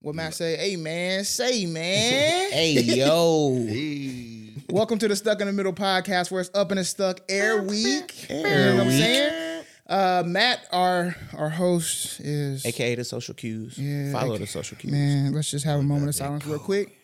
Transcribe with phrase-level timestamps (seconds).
[0.00, 0.56] What Matt say?
[0.56, 2.50] Hey man, say man.
[2.52, 3.64] Hey yo.
[3.68, 4.54] Hey.
[4.70, 7.62] Welcome to the Stuck in the Middle podcast, where it's up and it's stuck air
[7.62, 8.28] week.
[8.28, 8.98] you know Air what I'm week.
[8.98, 9.64] saying?
[9.88, 13.78] Uh, Matt, our our host is AKA the social cues.
[13.78, 14.92] Yeah, Follow aka- the social cues.
[14.92, 15.32] man.
[15.32, 16.94] Let's just have a moment of silence real quick.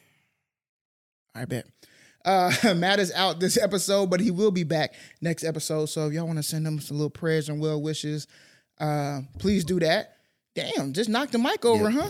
[1.34, 1.66] I bet.
[2.24, 5.86] Uh, Matt is out this episode, but he will be back next episode.
[5.86, 8.26] So if y'all want to send him some little prayers and well wishes,
[8.78, 10.16] uh, please do that.
[10.54, 12.08] Damn, just knock the mic over, huh?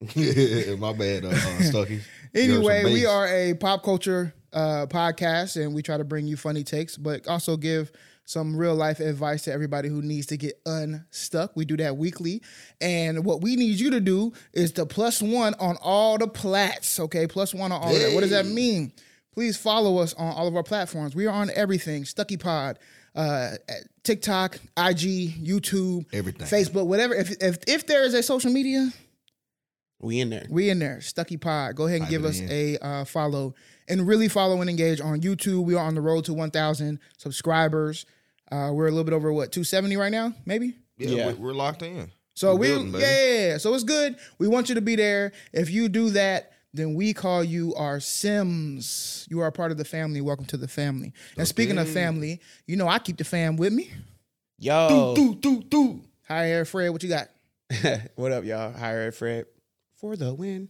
[0.16, 2.00] My bad, uh, uh, Stucky.
[2.34, 6.64] Anyway, we are a pop culture uh, podcast, and we try to bring you funny
[6.64, 7.92] takes, but also give
[8.24, 11.52] some real life advice to everybody who needs to get unstuck.
[11.54, 12.40] We do that weekly,
[12.80, 16.98] and what we need you to do is to plus one on all the plats.
[16.98, 18.14] Okay, plus one on all of that.
[18.14, 18.92] What does that mean?
[19.34, 21.14] Please follow us on all of our platforms.
[21.14, 22.06] We are on everything.
[22.06, 22.78] Stucky Pod.
[23.14, 23.50] Uh,
[24.04, 26.46] TikTok, IG, YouTube, Everything.
[26.46, 27.12] Facebook, whatever.
[27.12, 28.92] If, if if there is a social media,
[30.00, 30.46] We in there.
[30.48, 31.76] we in there, Stucky Pod.
[31.76, 32.48] Go ahead and Type give us in.
[32.50, 33.54] a uh, follow
[33.88, 35.64] and really follow and engage on YouTube.
[35.64, 38.06] We are on the road to 1,000 subscribers.
[38.50, 40.74] Uh, we're a little bit over what 270 right now, maybe.
[40.96, 41.26] Yeah, Yeah.
[41.28, 42.10] we- We're locked in.
[42.34, 43.58] So We're we, building, yeah, yeah, yeah.
[43.58, 44.16] so it's good.
[44.38, 45.32] We want you to be there.
[45.52, 49.26] If you do that, then we call you our Sims.
[49.28, 50.20] You are a part of the family.
[50.22, 51.12] Welcome to the family.
[51.36, 53.90] And speaking of family, you know I keep the fam with me.
[54.58, 55.14] Yo.
[55.14, 55.62] Do, do, do.
[55.64, 56.00] do.
[56.28, 56.90] Hi, Air Fred.
[56.90, 57.28] What you got?
[58.14, 58.72] what up, y'all?
[58.72, 59.46] Higher Ed Fred
[60.00, 60.68] for the win.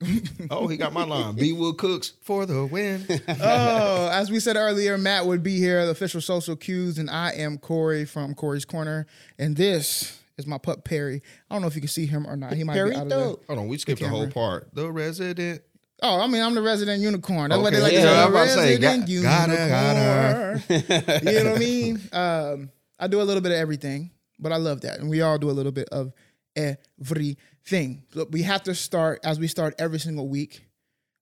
[0.50, 1.34] Oh, he got my line.
[1.34, 3.04] B Wood Cooks for the win.
[3.40, 7.32] oh, as we said earlier, Matt would be here, the official social cues, and I
[7.32, 9.06] am Corey from Corey's Corner,
[9.38, 11.20] and this is my pup Perry.
[11.50, 12.52] I don't know if you can see him or not.
[12.52, 13.18] He might be out of there.
[13.18, 13.46] Perrito.
[13.48, 14.68] Hold on, we skipped the whole part.
[14.72, 15.62] The resident.
[16.00, 17.50] Oh, I mean, I'm the resident unicorn.
[17.50, 18.14] That's what they Okay, like yeah, to say.
[18.14, 21.26] I The was about to say, resident got- got her, unicorn.
[21.34, 22.00] you know what I mean?
[22.12, 22.70] Um,
[23.00, 25.50] I do a little bit of everything, but I love that, and we all do
[25.50, 26.12] a little bit of
[26.54, 27.36] everything.
[27.68, 30.64] So we have to start as we start every single week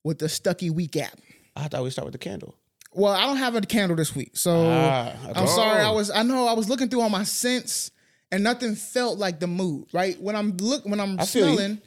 [0.05, 1.19] with the Stucky Week app.
[1.57, 2.55] I thought we start with the candle.
[2.93, 5.13] Well, I don't have a candle this week, so Ah.
[5.35, 5.83] I'm sorry.
[5.83, 7.91] I was I know I was looking through all my scents
[8.33, 9.87] and nothing felt like the mood.
[9.93, 11.81] Right when I'm look when I'm I smelling,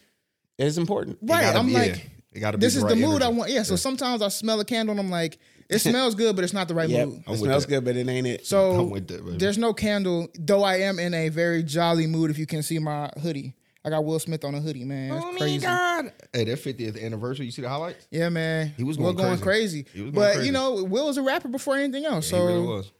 [0.57, 1.17] It is important.
[1.21, 1.41] right?
[1.41, 2.03] gotta I'm be- like, yeah,
[2.33, 3.51] it gotta be this is the right mood I want.
[3.51, 3.63] Yeah.
[3.63, 6.67] So sometimes I smell a candle and I'm like, it smells good, but it's not
[6.67, 7.07] the right Yep.
[7.07, 7.17] mood.
[7.19, 7.69] It I'm with smells that.
[7.69, 8.45] good, but it ain't it.
[8.45, 10.63] So I'm with that, there's no candle, though.
[10.63, 12.29] I am in a very jolly mood.
[12.29, 13.55] If you can see my hoodie,
[13.85, 15.13] I got Will Smith on a hoodie, man.
[15.13, 15.59] It's Oh, crazy.
[15.65, 16.11] God.
[16.33, 17.45] Hey, that 50th anniversary.
[17.45, 18.07] You see the highlights?
[18.11, 18.73] Yeah, man.
[18.75, 19.83] He was Will going crazy.
[19.83, 19.85] crazy.
[19.93, 20.47] He was going but crazy.
[20.47, 22.29] you know, Will was a rapper before anything else.
[22.31, 22.91] Yeah, so he really was.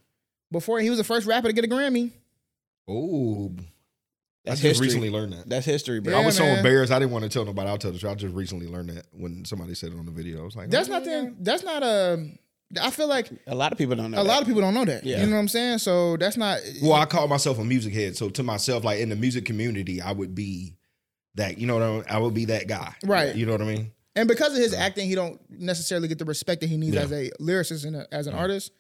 [0.52, 2.12] before he was the first rapper to get a Grammy.
[2.88, 4.86] Oh, I That's just history.
[4.88, 5.50] recently learned that.
[5.50, 6.14] That's history, bro.
[6.14, 6.92] Yeah, I was so embarrassed.
[6.94, 7.70] I didn't want to tell nobody.
[7.70, 8.12] I'll tell the truth.
[8.12, 10.42] I just recently learned that when somebody said it on the video.
[10.42, 11.36] I was like, That's oh, not the.
[11.40, 12.26] That's not a.
[12.80, 14.22] I feel like A lot of people don't know.
[14.22, 15.04] a lot of people don't know that.
[15.04, 15.22] Yeah.
[15.22, 15.80] You know what I'm saying?
[15.80, 16.60] So that's not.
[16.84, 18.16] Well, I call myself a music head.
[18.16, 20.76] So to myself, like in the music community, I would be
[21.36, 21.58] that.
[21.58, 22.04] You know what I mean?
[22.10, 22.94] I would be that guy.
[23.04, 23.36] Right.
[23.36, 23.92] You know what I mean?
[24.16, 27.02] And because of his acting, he don't necessarily get the respect that he needs Yeah.
[27.04, 28.72] as a lyricist and a, as an artist.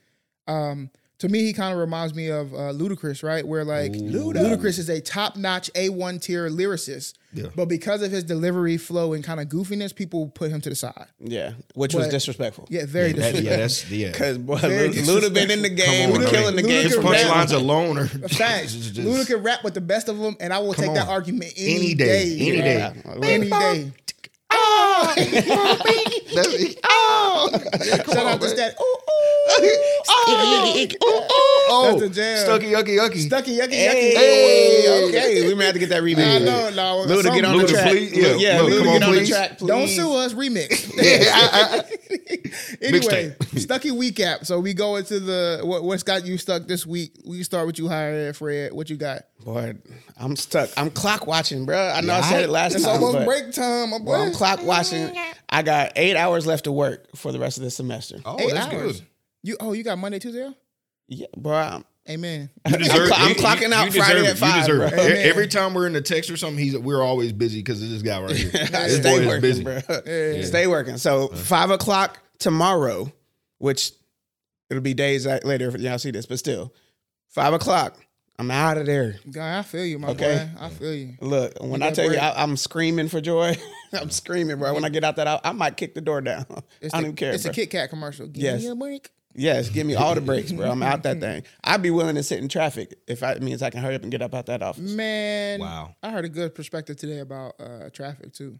[0.47, 0.89] Um,
[1.19, 3.45] to me, he kind of reminds me of uh, Ludacris, right?
[3.47, 7.47] Where like Ludacris is a top notch A1 tier lyricist, Yeah.
[7.55, 10.75] but because of his delivery, flow, and kind of goofiness, people put him to the
[10.75, 11.07] side.
[11.19, 12.67] Yeah, which was disrespectful.
[12.69, 13.51] Yeah, very That- disrespectful.
[13.51, 14.11] yeah, that's yeah.
[14.11, 17.03] Because boy, Luda, Luda been in the game, on, killing the Luda- game His from
[17.07, 17.61] Luda day punchlines one.
[17.63, 18.75] alone are Facts.
[18.75, 21.51] Luda can rap with the best of them, and I will Come take that argument
[21.57, 22.77] any, Any day, any day.
[22.77, 22.93] Yeah.
[23.23, 23.91] any day.
[26.35, 28.49] That's- Oh, shout out to man.
[28.55, 28.75] Stat.
[28.81, 29.08] Ooh, ooh,
[29.61, 32.37] Oh, oh, oh, oh, That's the jam.
[32.45, 33.17] Stucky, yucky, yucky.
[33.27, 34.13] Stucky, yucky, yucky.
[34.13, 36.25] Hey, okay, we may have to get that remix.
[36.35, 37.05] I know, no.
[37.07, 37.89] Luda, some- get on the track.
[37.91, 38.17] please.
[38.17, 39.67] Yeah, yeah, Luda, Luda, come get on, on the track, please.
[39.67, 40.93] Don't sue us, remix.
[40.99, 41.83] Yeah, I-
[42.81, 44.45] anyway, Stucky week app.
[44.45, 47.13] So we go into the what, what's got you stuck this week.
[47.25, 48.73] We start with you, higher Fred.
[48.73, 49.23] What you got?
[49.43, 49.75] Boy,
[50.17, 50.69] I'm stuck.
[50.77, 51.77] I'm clock watching, bro.
[51.77, 52.95] I know I said it last It's time.
[52.95, 54.11] It's almost but- break time, my boy.
[54.11, 55.15] Well, I'm clock watching.
[55.49, 58.17] I got eight hours left to work for the rest of this semester.
[58.25, 58.99] Oh, Eight that's hours.
[58.99, 59.07] good.
[59.43, 60.45] You oh, you got Monday, Tuesday?
[60.45, 60.55] off?
[61.07, 61.55] Yeah, bro.
[61.55, 62.49] I'm, Amen.
[62.69, 65.03] You deserve, cl- I'm you- clocking out you Friday deserve at five, You deserve bro.
[65.03, 65.11] it.
[65.25, 67.89] E- Every time we're in the text or something, he's we're always busy because of
[67.89, 68.49] this guy right here.
[68.51, 69.63] this boy stay is working, busy.
[69.63, 70.41] bro.
[70.43, 70.97] Stay working.
[70.97, 71.35] So uh-huh.
[71.35, 73.11] five o'clock tomorrow,
[73.59, 73.91] which
[74.69, 76.73] it'll be days later if y'all see this, but still,
[77.29, 77.97] five o'clock.
[78.39, 79.17] I'm out of there.
[79.29, 80.49] God, I feel you, my Okay.
[80.55, 80.63] boy.
[80.63, 81.15] I feel you.
[81.19, 82.21] Look, when I got tell you break.
[82.23, 83.57] I, I'm screaming for joy,
[83.93, 84.73] I'm screaming, bro.
[84.73, 86.45] When I get out that, I, I might kick the door down.
[86.79, 87.33] It's I don't the- even care.
[87.33, 87.51] It's bro.
[87.51, 88.27] a Kit Kat commercial.
[88.27, 88.61] Give Yes.
[88.61, 89.09] me a break.
[89.39, 90.69] Yes, give me all the breaks, bro.
[90.69, 91.43] I'm out that thing.
[91.63, 94.03] I'd be willing to sit in traffic if I, it means I can hurry up
[94.03, 94.91] and get up out that office.
[94.91, 95.95] Man, Wow.
[96.03, 98.59] I heard a good perspective today about uh, traffic too.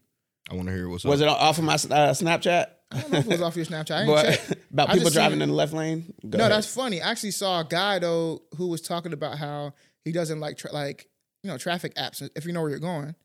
[0.50, 1.10] I want to hear what's up.
[1.10, 1.28] Was up.
[1.28, 1.78] it off of my uh,
[2.14, 2.68] Snapchat?
[2.92, 3.92] I don't know if it was off your Snapchat.
[3.92, 4.58] I ain't But check.
[4.74, 6.14] about I people just seen driving in the left lane?
[6.28, 6.54] Go No, ahead.
[6.58, 7.02] that's funny.
[7.02, 9.74] I actually saw a guy though who was talking about how
[10.06, 11.08] he doesn't like tra- like
[11.44, 13.16] you know traffic apps if you know where you're going.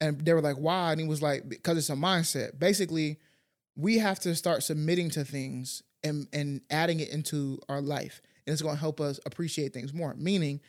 [0.00, 0.92] And they were like, why?
[0.92, 2.58] And he was like, because it's a mindset.
[2.58, 3.18] Basically,
[3.76, 8.20] we have to start submitting to things and, and adding it into our life.
[8.46, 10.14] And it's going to help us appreciate things more.
[10.14, 10.60] Meaning,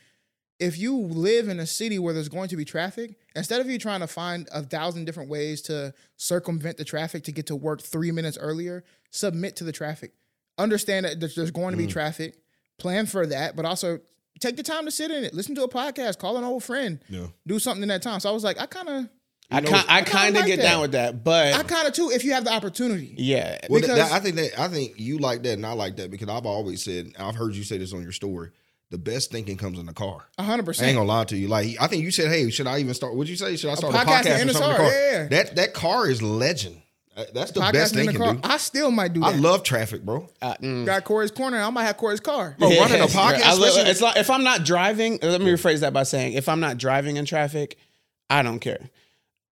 [0.58, 3.78] if you live in a city where there's going to be traffic, instead of you
[3.78, 7.80] trying to find a thousand different ways to circumvent the traffic to get to work
[7.80, 10.12] three minutes earlier, submit to the traffic.
[10.58, 11.90] Understand that there's going to be mm.
[11.90, 12.36] traffic,
[12.78, 14.00] plan for that, but also
[14.40, 17.00] take the time to sit in it, listen to a podcast, call an old friend,
[17.08, 17.28] Yeah.
[17.46, 18.20] do something in that time.
[18.20, 19.08] So I was like, I kind of,
[19.50, 20.62] I, kind, I kind of like get that.
[20.62, 23.14] down with that, but I kind of too, if you have the opportunity.
[23.16, 25.96] yeah, Well, Because- that, I think that I think you like that and I like
[25.96, 28.50] that because I've always said I've heard you say this on your story.
[28.90, 30.24] The best thinking comes in the car.
[30.38, 30.96] A hundred I ain't percent.
[30.96, 31.46] gonna lie to you.
[31.48, 33.54] Like I think you said, "Hey, should I even start?" What'd you say?
[33.56, 34.92] Should I start a, podcast podcast in or the something in car, the car?
[34.92, 35.28] yeah, yeah.
[35.28, 36.82] That that car is legend.
[37.34, 38.34] That's the best Podcasting in thing the can car.
[38.34, 38.40] do.
[38.44, 40.28] I still might do I love traffic, bro.
[40.40, 40.86] uh, mm.
[40.86, 41.58] Got Corey's corner.
[41.60, 42.56] I might have Corey's car.
[42.58, 45.18] Bro, running a Yes, podcast, I love- it's like if I'm not driving.
[45.22, 47.76] Let me rephrase that by saying, if I'm not driving in traffic,
[48.30, 48.88] I don't care.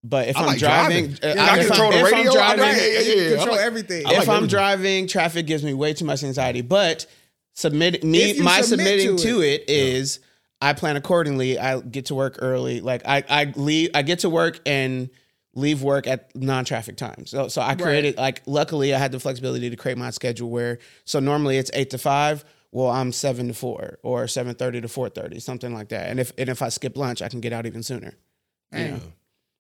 [0.09, 1.31] But if I I'm like driving, driving.
[1.31, 2.31] uh, Yeah, I if control I'm- the radio.
[2.31, 3.29] I driving- like- yeah, yeah, yeah.
[3.37, 4.07] control I like- everything.
[4.07, 4.49] I if I'm everything.
[4.49, 6.61] driving, traffic gives me way too much anxiety.
[6.63, 7.07] But
[7.55, 10.21] submit me my submit submitting to to it is
[10.61, 11.59] I plan accordingly.
[11.59, 12.81] I get to work early.
[12.81, 15.11] Like I I leave I get to work and
[15.55, 17.31] leave work at non-traffic times.
[17.31, 20.79] So so I created like luckily I had the flexibility to create my schedule where
[21.05, 24.89] so normally it's 8 to 5 well, I'm seven to four or seven thirty to
[24.89, 26.11] four thirty, something like that.
[26.11, 28.13] And if and if I skip lunch, I can get out even sooner.
[28.77, 29.01] You know?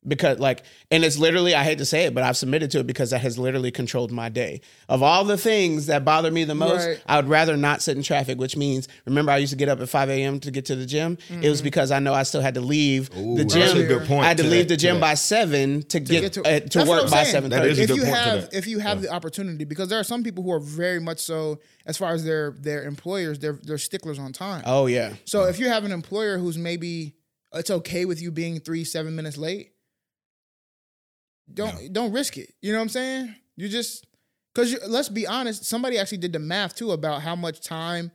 [0.09, 2.87] Because like and it's literally i hate to say it but i've submitted to it
[2.87, 4.61] because that has literally controlled my day.
[4.89, 7.03] Of all the things that bother me the most Right.
[7.07, 9.81] i would rather not sit in traffic which means remember i used to get up
[9.81, 11.19] at 5 a.m to get to the gym?
[11.29, 13.79] It was because i know i still had to leave Ooh, the that's gym.
[13.85, 15.01] a good point i had to, to leave that- the gym that.
[15.01, 17.45] by 7 to, get, get to- uh, to That's what work I'm by saying.
[17.45, 19.89] 7.30 That is a if good you point have if you have the opportunity because
[19.89, 23.39] there are some people who are very much so as far as their their employers
[23.39, 24.63] they're they're sticklers on time.
[24.67, 25.15] Oh yeah.
[25.25, 27.15] So if you have an employer who's maybe
[27.55, 29.73] it's okay with you being three seven minutes late
[31.53, 34.07] don't don't risk it you know what i'm saying you just
[34.55, 38.11] because let's be honest somebody actually did the math too about how much time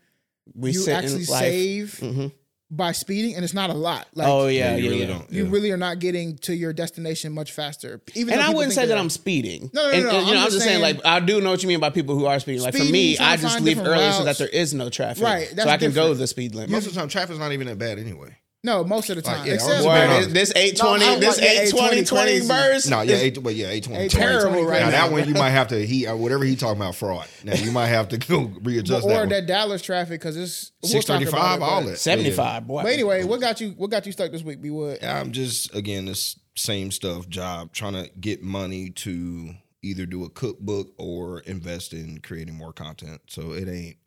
[0.55, 2.31] we you actually in life save Mhm.
[2.69, 5.07] by speeding and it's not a lot like oh yeah Yeah, you yeah, really yeah.
[5.07, 5.31] don't.
[5.31, 5.51] you yeah.
[5.51, 8.97] really are not getting to your destination much faster even And I wouldn't say that
[8.97, 9.69] I'm speeding.
[9.73, 11.05] No, no, and, no, and, no, you know, I'm I'm just just saying, saying- like,
[11.05, 12.61] I do know what you mean by people who are speeding.
[12.61, 15.23] Like for me, I just leave different early so that there is no traffic.
[15.23, 16.19] Right, So that's I can go different.
[16.19, 16.69] the speed limit.
[16.71, 18.35] Most of the time, traffic's not even that bad anyway.
[18.63, 21.27] No most of the time Like, yeah, except I'm Well, this, this 820, No, this
[21.27, 22.47] like the 820 820 20 crazy.
[22.47, 22.89] burst.
[22.89, 24.03] No, yeah, is eight, but yeah, eight twenty.
[24.05, 24.91] 820, terrible right Now now.
[24.91, 27.27] that one you might have to he uh, whatever he talking about fraud.
[27.43, 29.29] Now you might have to go readjust or that.
[29.29, 29.45] that.
[29.47, 31.97] Dallas traffic because it's we'll Six talk about it, all but- that.
[31.99, 32.83] 75, boy.
[32.83, 33.71] But anyway, what got you?
[33.71, 34.61] What got you stuck this week?
[34.61, 35.01] Be what?
[35.01, 40.23] Yeah, I'm just again this same stuff job trying to get money to either do
[40.23, 43.19] a cookbook or invest in creating more content.
[43.27, 43.97] So it ain't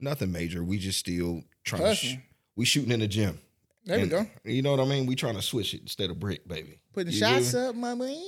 [0.00, 0.64] nothing major.
[0.64, 2.16] We just still trying to sh-
[2.56, 3.38] we shooting in the gym.
[3.84, 4.26] There we go.
[4.44, 5.06] You know what I mean?
[5.06, 6.78] We trying to switch it instead of brick, baby.
[6.92, 8.14] Putting You shots feel up, my boy.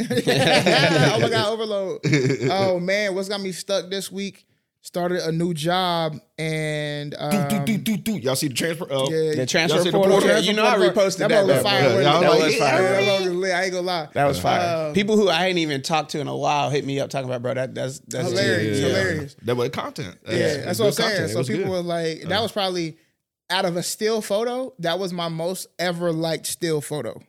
[0.00, 2.00] oh my god, overload.
[2.50, 4.46] oh man, what's got me stuck this week?
[4.82, 8.12] Started a new job and um, do, do, do, do.
[8.12, 8.90] Y'all see the transfer?
[8.90, 10.12] Uh, yeah, The transfer Y'all see the portal.
[10.20, 10.30] portal?
[10.30, 11.28] Yeah, you know I reposted that.
[11.28, 11.82] That, was bad fire.
[11.90, 12.00] boy.
[12.00, 12.06] Yeah, it?
[12.16, 12.82] I That was was like, fire.
[12.82, 13.52] Yeah, that was lit.
[13.54, 14.08] I ain't gonna lie.
[14.14, 14.86] That was fire.
[14.88, 17.28] Um, People who I ain't even talked to in a while hit me up talking
[17.28, 17.52] about, bro.
[17.52, 18.98] That that's that's Hilarious, Yeah, yeah, yeah.
[19.02, 19.36] hilarious.
[19.42, 20.16] That was content.
[20.26, 21.10] Yeah, that's what I'm saying.
[21.10, 21.30] content.
[21.32, 21.70] So people good.
[21.72, 22.96] were like, that was probably
[23.50, 24.72] out of a still photo.
[24.78, 27.20] That was my most ever liked still photo.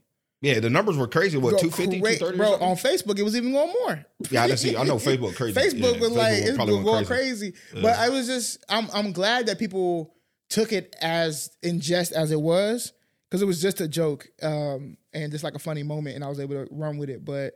[0.41, 1.37] Yeah, the numbers were crazy.
[1.37, 2.37] What, Go 250, cra- 230?
[2.37, 4.03] Bro, on Facebook, it was even going more.
[4.31, 4.75] Yeah, I see.
[4.75, 5.59] I know Facebook crazy.
[5.59, 7.53] Facebook Yeah, was like Facebook it's went going crazy.
[7.73, 10.15] But I was just I'm I'm glad that people
[10.49, 12.91] took it as in jest as it was
[13.29, 16.27] because it was just a joke um, and just like a funny moment, and I
[16.27, 17.23] was able to run with it.
[17.23, 17.53] But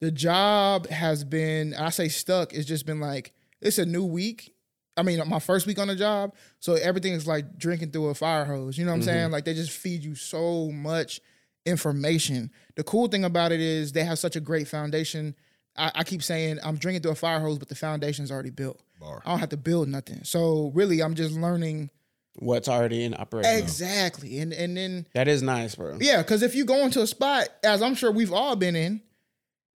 [0.00, 2.52] the job has been I say stuck.
[2.52, 4.52] It's just been like it's a new week.
[4.96, 8.14] I mean, my first week on the job, so everything is like drinking through a
[8.14, 8.78] fire hose.
[8.78, 9.08] You know what I'm mm-hmm.
[9.08, 9.30] saying?
[9.30, 11.20] Like they just feed you so much
[11.66, 12.50] information.
[12.76, 15.34] The cool thing about it is they have such a great foundation.
[15.76, 18.80] I, I keep saying I'm drinking through a fire hose, but the foundation's already built.
[19.00, 19.22] Bar.
[19.26, 20.24] I don't have to build nothing.
[20.24, 21.90] So really, I'm just learning
[22.38, 23.56] What's already in operation.
[23.56, 25.98] exactly, and and then That is nice, bro.
[26.00, 29.00] yeah, because if you go into a spot, as I'm sure we've all been in,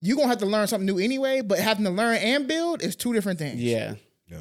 [0.00, 1.42] you're gonna have to learn something new anyway.
[1.42, 3.62] But having to learn and build is two different things.
[3.62, 3.94] Yeah.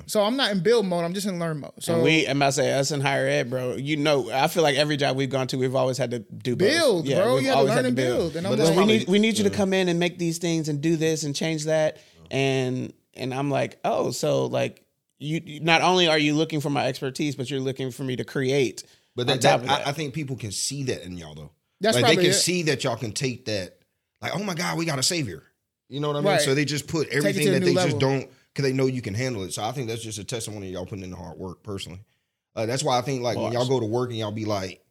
[0.07, 1.03] So I'm not in build mode.
[1.03, 1.71] I'm just in learn mode.
[1.79, 3.75] So and we, I'm about say, us in higher ed, bro.
[3.75, 6.55] You know, I feel like every job we've gone to, we've always had to do
[6.55, 6.67] both.
[6.67, 7.35] build, Yeah, bro.
[7.35, 8.35] we've You have to learn had and build.
[8.35, 10.37] And I'm But like, we need we need you to come in and make these
[10.39, 11.97] things and do this and change that.
[12.31, 14.83] And and I'm like, oh, so like
[15.19, 18.15] you you- not only are you looking for my expertise, but you're looking for me
[18.15, 18.83] to create.
[19.15, 19.87] But on that, that, that.
[19.87, 21.51] I, I think people can see that in y'all though.
[21.79, 22.33] That's like they can it.
[22.33, 23.77] see that y'all can take that.
[24.21, 25.43] Like, oh my God, we got a savior.
[25.89, 26.27] You know what I mean?
[26.31, 26.41] Right.
[26.41, 27.91] So they just put everything that new they level.
[27.91, 29.53] just don't because they know you can handle it.
[29.53, 31.99] So I think that's just a testimony of y'all putting in the hard work personally.
[32.55, 34.81] Uh, that's why I think like when y'all go to work and y'all be like,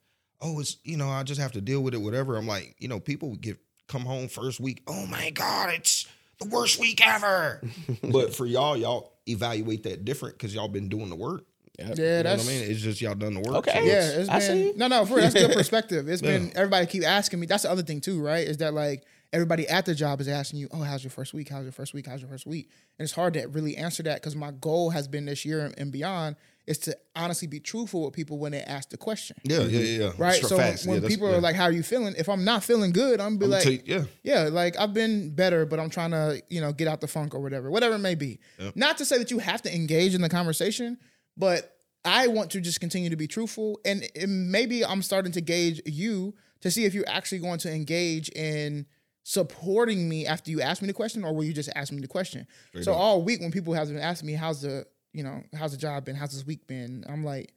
[0.42, 2.36] oh, it's you know, I just have to deal with it, whatever.
[2.36, 3.56] I'm like, you know, people get
[3.88, 4.82] come home first week.
[4.86, 6.06] Oh my god, it's
[6.40, 7.62] the worst week ever.
[8.02, 11.44] but for y'all, y'all evaluate that different because y'all been doing the work.
[11.78, 12.70] Yeah, You know that's what I mean?
[12.70, 13.56] It's just y'all done the work.
[13.66, 13.72] Okay.
[13.72, 13.92] so yeah.
[13.92, 14.70] it's- It's I see.
[14.72, 15.06] been no, no.
[15.06, 16.08] For that's good perspective.
[16.08, 17.46] It's been everybody keep asking me.
[17.46, 18.46] That's the other thing too, right?
[18.46, 19.04] Is that like
[19.34, 21.48] everybody at the job is asking you, oh, how's your first week?
[21.48, 22.06] How's your first week?
[22.06, 22.70] How's your first week?
[22.98, 25.90] And it's hard to really answer that because my goal has been this year and-
[25.92, 26.36] beyond
[26.66, 29.36] is to honestly be truthful with people when they ask the question.
[29.44, 30.12] yeah, yeah, yeah.
[30.16, 30.42] Right.
[30.42, 30.86] So facts.
[30.86, 31.36] when Yeah, people yeah.
[31.36, 33.66] are like, "How are you feeling?" If I'm not feeling good, I'm be I'm like,
[33.66, 37.02] you- yeah, Yeah, like I've been better, but I'm trying to, you know, get out
[37.02, 38.40] the funk or whatever, whatever it may be.
[38.74, 40.96] Not to say that you have to engage in the conversation,
[41.36, 43.78] but I want to just continue to be truthful.
[43.84, 48.30] And maybe I'm starting to gauge you to see if you're actually going to engage
[48.30, 48.86] in
[49.24, 52.06] supporting me after you ask me the question, or will you just ask me the
[52.06, 52.46] question?
[52.82, 52.98] so up.
[52.98, 56.04] all week when people have been asking me, how's the, you know, how's the job
[56.04, 56.14] been?
[56.14, 57.04] How's this week been?
[57.08, 57.52] I'm like,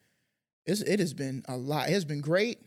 [0.66, 1.90] it has been a lot.
[1.90, 2.60] It has been great,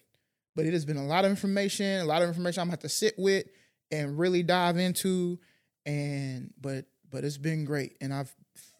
[0.55, 2.81] but it has been a lot of information, a lot of information I'm gonna have
[2.81, 3.47] to sit with
[3.91, 5.39] and really dive into.
[5.85, 8.25] And but but it's been great, and I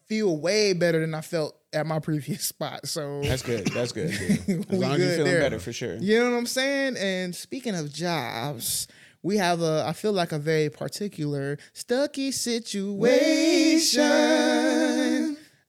[0.07, 2.87] feel way better than I felt at my previous spot.
[2.87, 3.67] So That's good.
[3.67, 4.11] That's good.
[4.47, 5.41] As long as you're feeling there.
[5.41, 5.95] better, for sure.
[5.97, 6.97] you know what I'm saying?
[6.97, 8.87] And speaking of jobs,
[9.23, 14.01] we have a I feel like a very particular stucky situation.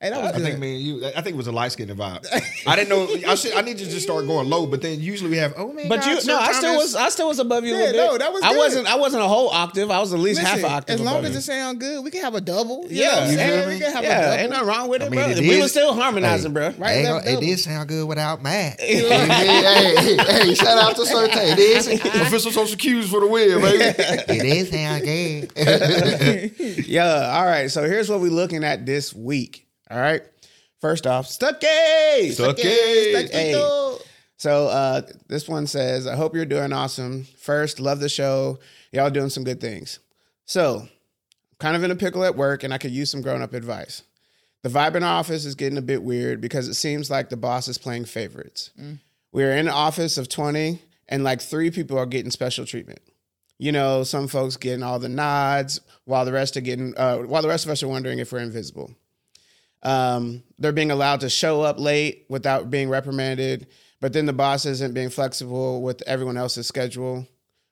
[0.03, 0.43] Hey, that was I good.
[0.47, 1.07] think me and you.
[1.07, 2.27] I think it was a light skinned vibe.
[2.67, 3.09] I didn't know.
[3.31, 3.55] I should.
[3.55, 4.67] I need to just start going low.
[4.67, 5.55] But then usually we have.
[5.57, 7.85] Oh man, But you, no, I still was, I still was above you a Yeah,
[7.93, 8.07] little bit.
[8.13, 8.59] no, that was I good.
[8.59, 9.93] wasn't, I wasn't a whole octave.
[9.93, 10.95] I was at least half Listen, an octave.
[10.97, 11.39] as long above as you.
[11.39, 12.85] it sound good, we can have a double.
[12.91, 13.07] You Yeah.
[13.07, 13.61] know what I'm You saying?
[13.61, 15.29] feel We can have yeah, a ain't nothing wrong with it, mean, bro.
[15.31, 16.71] it we is- were still harmonizing, bro.
[16.71, 17.47] Right, Ain't left gonna- it double.
[17.47, 18.81] did sound good without Matt.
[18.81, 23.29] hey, hey, hey, hey, shout out to Sir It is official social cues for the
[23.29, 23.85] win, baby.
[23.85, 26.87] it is sound good.
[26.89, 27.37] Yeah.
[27.39, 27.71] All right.
[27.71, 29.69] So here's what we're looking at this week.
[29.93, 30.23] All right.
[30.81, 32.31] First off, Stucky.
[33.11, 33.33] Stucky.
[33.33, 33.53] Hey.
[34.39, 37.25] So uh, this one says, I hope you're doing awesome.
[37.39, 38.59] First, love the show.
[38.91, 40.01] Y'all doing some good things.
[40.47, 40.89] So,
[41.61, 44.03] kind of in a pickle at work, and I could use some grown up advice.
[44.63, 47.37] The vibe in our office is getting a bit weird because it seems like the
[47.37, 48.71] boss is playing favorites.
[49.31, 53.01] We're in an office of 20, and like three people are getting special treatment.
[53.59, 57.43] You know, some folks getting all the nods, while the rest are getting, uh, while
[57.43, 58.91] the rest of us are wondering if we're invisible.
[59.83, 63.67] Um, they're being allowed to show up late without being reprimanded,
[64.01, 67.27] but then the boss isn't being flexible with everyone else's schedule.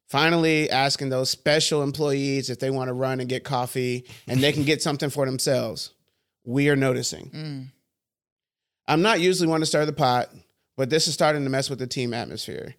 [0.08, 4.50] Finally, asking those special employees if they want to run and get coffee and they
[4.50, 5.92] can get something for themselves.
[6.44, 7.30] We are noticing.
[7.30, 7.66] Mm.
[8.88, 10.30] I'm not usually one to stir the pot,
[10.76, 12.74] but this is starting to mess with the team atmosphere.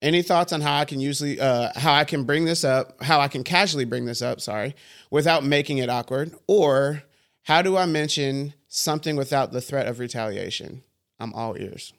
[0.00, 3.18] Any thoughts on how I can usually, uh, how I can bring this up, how
[3.18, 4.76] I can casually bring this up, sorry,
[5.10, 7.02] without making it awkward, or
[7.42, 10.82] how do I mention something without the threat of retaliation?
[11.18, 11.92] I'm all ears.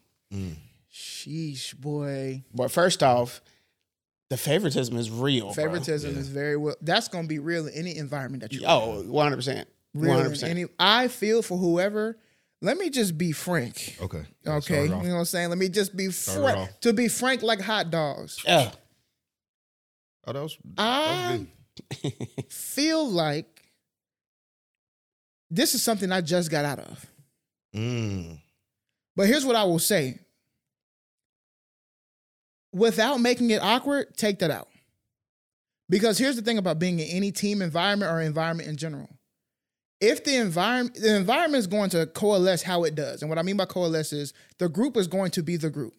[0.93, 2.43] Sheesh, boy.
[2.53, 3.41] But first off,
[4.29, 5.45] the favoritism is real.
[5.45, 5.53] bro.
[5.53, 6.75] Favoritism is very well.
[6.81, 8.61] That's gonna be real in any environment that you.
[8.65, 9.65] Oh, 100%.
[9.95, 10.43] 100%.
[10.43, 10.65] any.
[10.79, 12.17] I feel for whoever.
[12.61, 13.97] Let me just be frank.
[14.01, 14.23] Okay.
[14.45, 15.49] Okay, you know what I'm saying.
[15.49, 16.69] Let me just be frank.
[16.81, 18.41] To be frank, like hot dogs.
[18.45, 18.71] yeah.
[20.27, 20.57] Oh, that was.
[20.77, 21.47] I
[22.49, 23.58] feel like
[25.49, 27.05] this is something I just got out of.
[27.75, 28.39] Mm.
[29.15, 30.19] But here's what I will say.
[32.71, 34.67] Without making it awkward, take that out.
[35.89, 39.09] Because here's the thing about being in any team environment or environment in general.
[39.99, 43.41] If the environment the environment is going to coalesce how it does, and what I
[43.41, 45.93] mean by coalesce is the group is going to be the group.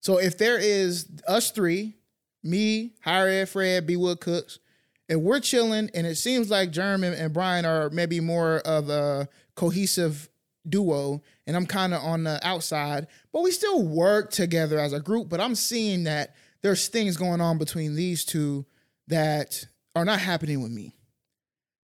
[0.00, 1.94] So if there is us three,
[2.42, 4.58] me, Higher Ed Fred, B Wood Cooks,
[5.08, 8.88] and we're chilling, and it seems like Jerm and, and Brian are maybe more of
[8.90, 10.28] a cohesive
[10.68, 15.00] duo, and I'm kind of on the outside, but we still work together as a
[15.00, 15.28] group.
[15.28, 18.66] But I'm seeing that there's things going on between these two
[19.06, 19.64] that
[19.96, 20.94] are not happening with me.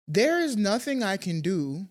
[0.07, 1.87] There is nothing I can do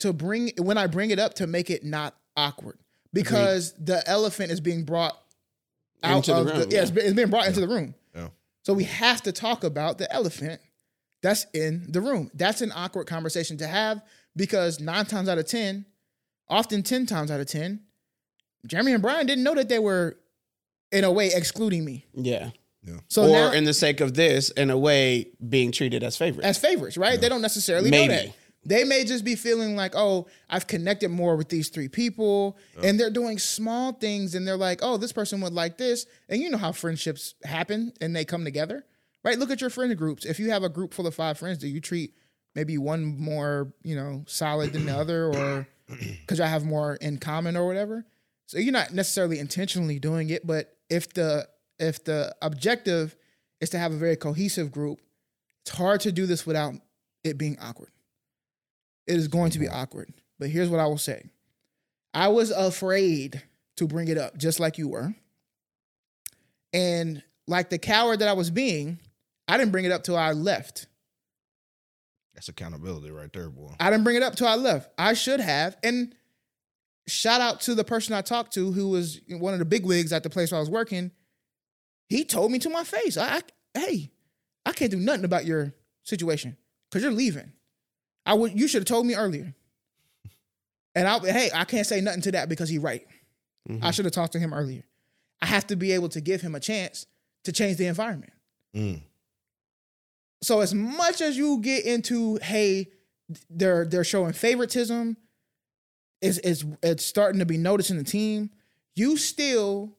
[0.00, 2.78] to bring when I bring it up to make it not awkward
[3.12, 5.16] because the elephant is being brought
[6.02, 6.90] out Into the of room, the yeah, yeah.
[6.90, 7.94] been- it's being brought into the room.
[8.64, 8.72] Yeah.
[8.72, 10.60] So we have to talk about the elephant
[11.22, 12.30] that's in the room.
[12.34, 14.02] That's an awkward conversation to have
[14.36, 15.86] because nine times out of 10,
[16.48, 17.80] often 10 times out of 10,
[18.66, 20.16] Jeremy and Brian didn't know that they were,
[20.92, 22.06] in a way, excluding me.
[22.14, 22.50] Yeah.
[23.08, 26.46] So or now, in the sake of this, in a way, being treated as favorites.
[26.46, 27.18] as favorites, right?
[27.18, 28.08] They don't necessarily Maybe.
[28.08, 28.34] know that.
[28.66, 32.98] They may just be feeling like, oh, I've connected more with these three people, and
[32.98, 36.50] they're doing small things, and they're like, oh, this person would like this, and you
[36.50, 38.84] know how friendships happen and they come together,
[39.22, 39.38] right?
[39.38, 40.24] Look at your friend groups.
[40.24, 42.14] If you have a group full of five friends, do you treat
[42.54, 45.68] maybe one more, you know, solid than the other, or
[46.20, 48.06] because I have more in common or whatever?
[48.46, 53.16] So you're not necessarily intentionally doing it, but if the if the objective
[53.60, 55.00] is to have a very cohesive group,
[55.62, 56.74] it's hard to do this without
[57.24, 57.90] it being awkward.
[59.06, 59.76] It is going to be mm-hmm.
[59.76, 60.12] awkward.
[60.38, 61.30] But here's what I will say.
[62.12, 63.42] I was afraid
[63.76, 65.14] to bring it up, just like you were.
[66.72, 68.98] And like the coward that I was being,
[69.46, 70.86] I didn't bring it up till I left.
[72.34, 73.74] That's accountability right there, boy.
[73.78, 74.90] I didn't bring it up till I left.
[74.98, 75.76] I should have.
[75.82, 76.14] And
[77.06, 80.12] shout out to the person I talked to who was one of the big wigs
[80.12, 81.12] at the place where I was working.
[82.08, 83.42] He told me to my face, I, I
[83.78, 84.10] hey,
[84.66, 86.56] I can't do nothing about your situation
[86.90, 87.52] because you're leaving.
[88.26, 89.54] I would you should have told me earlier.
[90.94, 93.06] And I hey, I can't say nothing to that because he's right.
[93.82, 94.84] I should have talked to him earlier.
[95.40, 97.06] I have to be able to give him a chance
[97.44, 98.32] to change the environment.
[98.76, 99.00] Mm.
[100.42, 102.88] So as much as you get into, hey,
[103.48, 105.16] they're they're showing favoritism,
[106.20, 108.50] it's it's it's starting to be noticed in the team.
[108.94, 109.96] You still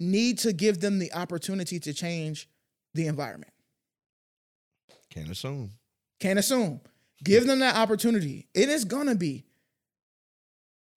[0.00, 2.48] need to give them the opportunity to change
[2.94, 3.52] the environment.
[5.10, 5.70] Can't assume.
[6.20, 6.80] Can't assume.
[7.24, 8.48] Give them that opportunity.
[8.54, 9.44] It is gonna be.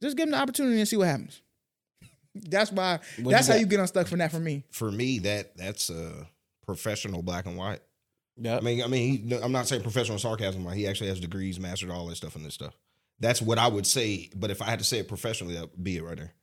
[0.01, 1.41] Just give them the opportunity and see what happens.
[2.35, 2.99] That's why.
[3.21, 3.61] What that's you how got?
[3.61, 4.31] you get unstuck from that.
[4.31, 6.27] For me, For me, that that's a
[6.65, 7.79] professional black and white.
[8.37, 8.57] Yeah.
[8.57, 10.63] I mean, I mean, he, I'm not saying professional sarcasm.
[10.63, 12.77] Like he actually has degrees, mastered all that stuff and this stuff.
[13.19, 14.29] That's what I would say.
[14.35, 16.33] But if I had to say it professionally, that would be it right there.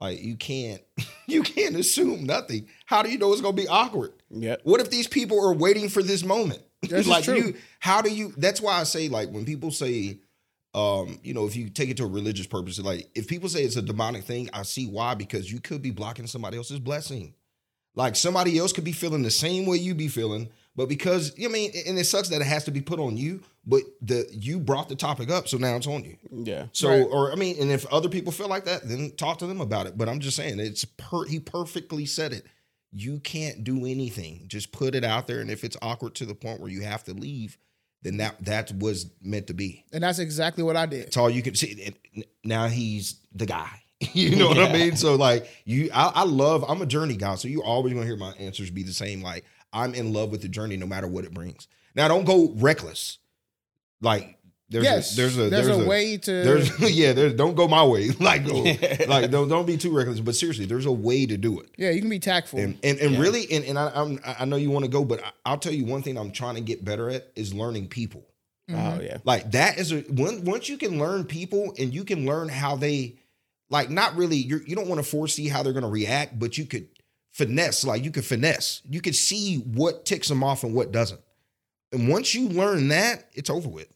[0.00, 0.82] Like you can't,
[1.26, 2.68] you can't assume nothing.
[2.86, 4.12] How do you know it's gonna be awkward?
[4.30, 4.60] Yep.
[4.64, 6.62] What if these people are waiting for this moment?
[6.82, 7.36] This is like true.
[7.36, 8.32] you, how do you?
[8.36, 10.18] That's why I say like when people say,
[10.74, 13.62] um, you know, if you take it to a religious purpose, like if people say
[13.62, 17.34] it's a demonic thing, I see why because you could be blocking somebody else's blessing.
[17.94, 21.48] Like somebody else could be feeling the same way you be feeling, but because I
[21.48, 24.58] mean, and it sucks that it has to be put on you, but the you
[24.58, 26.16] brought the topic up, so now it's on you.
[26.30, 26.68] Yeah.
[26.72, 27.02] So, Right.
[27.02, 29.86] or I mean, and if other people feel like that, then talk to them about
[29.86, 29.98] it.
[29.98, 31.26] But I'm just saying, it's per.
[31.26, 32.46] He perfectly said it.
[32.92, 34.44] You can't do anything.
[34.48, 37.04] Just put it out there, and if it's awkward to the point where you have
[37.04, 37.56] to leave,
[38.02, 39.84] then that that was meant to be.
[39.92, 41.06] and that's exactly what I did.
[41.06, 41.94] That's all you can see.
[42.44, 43.70] Now he's the guy.
[44.14, 44.96] You know what I mean?
[44.96, 46.64] So like you, I, I love.
[46.68, 49.22] I'm a journey guy, so you're always gonna hear my answers be the same.
[49.22, 51.68] Like I'm in love with the journey, no matter what it brings.
[51.94, 53.18] Now don't go reckless.
[54.00, 54.38] Like
[54.72, 56.30] there's yes, a, there's a there's, a, way to.
[56.30, 58.10] there's yeah, there's don't go my way.
[58.22, 58.62] Like go,
[59.08, 60.20] like don't don't be too reckless.
[60.20, 61.70] But seriously, there's a way to do it.
[61.76, 62.58] yeah, you can be tactful.
[62.58, 65.22] And and, and really, and, and I I'm, I know you want to go, but
[65.22, 68.26] I, I'll tell you one thing I'm trying to get better at is learning people.
[68.70, 68.98] Mhm.
[68.98, 69.18] Oh yeah.
[69.24, 72.76] Like that is a when, once you can learn people and you can learn how
[72.76, 73.16] they
[73.70, 76.56] like not really you're, you don't want to foresee how they're going to react, but
[76.56, 76.88] you could
[77.32, 78.82] finesse like you could finesse.
[78.88, 81.20] You could see what ticks them off and what doesn't.
[81.92, 83.88] And once you learn that, it's over with.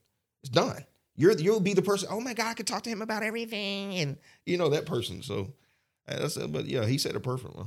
[0.46, 0.84] It's done.
[1.16, 2.08] You're you'll be the person.
[2.12, 5.22] Oh my god, I could talk to him about everything, and you know that person.
[5.22, 5.52] So
[6.06, 6.52] that's it.
[6.52, 7.56] But yeah, he said it perfect.
[7.56, 7.66] Man.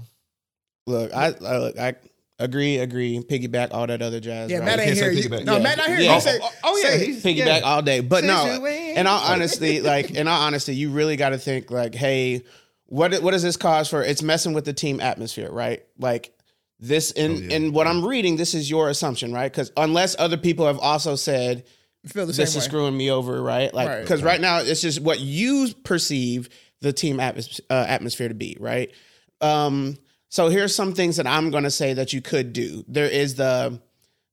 [0.88, 1.96] Look, I, I look, I
[2.39, 3.20] agree, agree.
[3.20, 4.50] Piggyback all that other jazz.
[4.50, 4.65] yeah, right?
[4.65, 5.24] Matt You ain't can't here.
[5.24, 5.46] You- piggyback.
[5.46, 5.63] no, Yeah.
[5.63, 6.00] Matt not here.
[6.00, 6.15] Yeah.
[6.15, 7.65] You say, oh, oh, oh, yeah, he's- piggyback yeah.
[7.65, 8.00] all day.
[8.00, 11.70] But no, and in all honesty, like in all honesty, you really got to think
[11.70, 12.44] like, hey,
[12.86, 14.02] what what does this cause for?
[14.04, 15.84] It's messing with the team atmosphere, right?
[15.98, 16.34] Like
[16.80, 17.56] this, in Oh, yeah.
[17.58, 19.52] in what I'm reading, this is your assumption, right?
[19.52, 21.65] Because unless other people have also said
[22.08, 22.62] feel the this same is way.
[22.62, 23.74] screwing me over, right?
[23.74, 24.02] Like Right.
[24.02, 24.40] because right.
[24.42, 26.50] now it's just what you perceive
[26.82, 28.92] the team atmos- uh, atmosphere to be, right?
[29.42, 29.98] Um,
[30.30, 32.84] so here's some things that I'm going to say that you could do.
[32.88, 33.82] There is the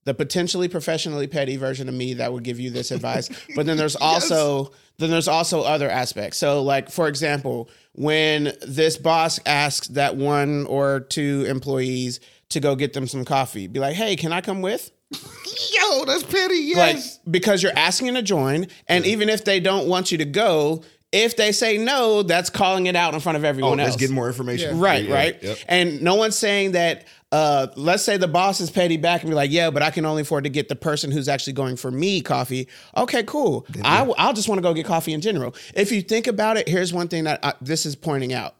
[0.04, 3.76] the potentially professionally petty version of me that would give you this advice, but then
[3.76, 6.38] there's also then there's also other aspects.
[6.38, 12.76] So like for example, when this boss asks that one or two employees to go
[12.76, 16.74] get them some coffee, be like, "Hey, can I come with?" Yo, that's petty.
[16.74, 17.20] like Yes.
[17.30, 21.36] because you're asking to join and even if they don't want you to go if
[21.36, 24.10] they say no that's calling it out in front of oh, everyone let's else get
[24.10, 24.78] more information.
[24.80, 25.58] right Yeah, right Yep.
[25.68, 29.34] and no one's saying that uh, let's say the boss is petty back and be
[29.34, 31.90] like yeah but i can only afford to get the person who's actually going for
[31.90, 32.66] me coffee
[32.96, 36.26] okay cool I, will just want to go get coffee in general if you think
[36.26, 38.56] about it here's one thing that I, this is pointing out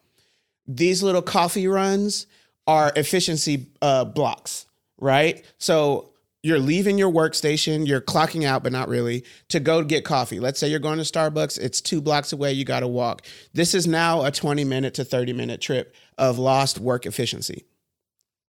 [0.68, 2.26] these little coffee runs
[2.66, 4.66] are efficiency uh, blocks,
[4.98, 5.44] right?
[5.59, 6.11] So
[6.46, 10.38] you're leaving your workstation, you're clocking out, but not really, to go get coffee.
[10.38, 13.26] Let's say you're going to Starbucks, it's two blocks away, you got to walk.
[13.52, 17.64] This is now a 20 minute to 30 minute trip of lost work efficiency.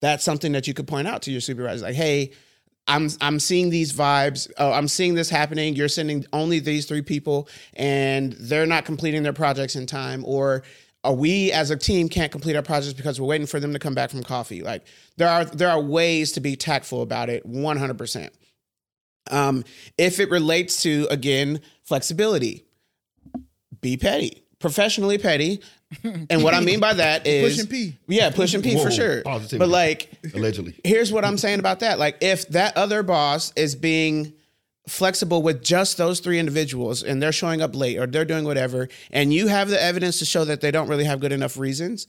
[0.01, 2.33] That's something that you could point out to your supervisor, like, hey,
[2.89, 4.49] I'm I'm seeing these vibes.
[4.57, 5.75] Oh, I'm seeing this happening.
[5.75, 10.63] You're sending only these three people, and they're not completing their projects in time, or
[11.07, 13.79] or we as a team can't complete our projects because we're waiting for them to
[13.79, 14.61] come back from coffee.
[14.61, 17.45] Like there are there are ways to be tactful about it.
[17.45, 18.33] One hundred percent.
[19.31, 19.63] Um,
[19.97, 22.65] if it relates to again flexibility,
[23.81, 25.61] be petty, professionally petty.
[26.29, 27.97] And what I mean by that is Pushing P.
[28.09, 29.21] Yeah, pushing P for Whoa, sure.
[29.21, 29.57] positivity.
[29.59, 30.75] But like Allegedly.
[30.83, 31.97] here's what I'm saying about that.
[31.97, 34.33] Like, if that other boss is being
[34.87, 38.87] flexible with just those three individuals and they're showing up late or they're doing whatever,
[39.11, 42.07] and you have the evidence to show that they don't really have good enough reasons,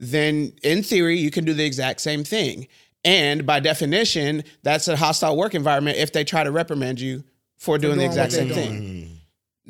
[0.00, 2.66] then in theory, you can do the exact same thing.
[3.04, 7.24] And by definition, that's a hostile work environment if they try to reprimand you
[7.56, 8.82] for doing, the exact same they're thing.
[8.82, 9.08] Mm.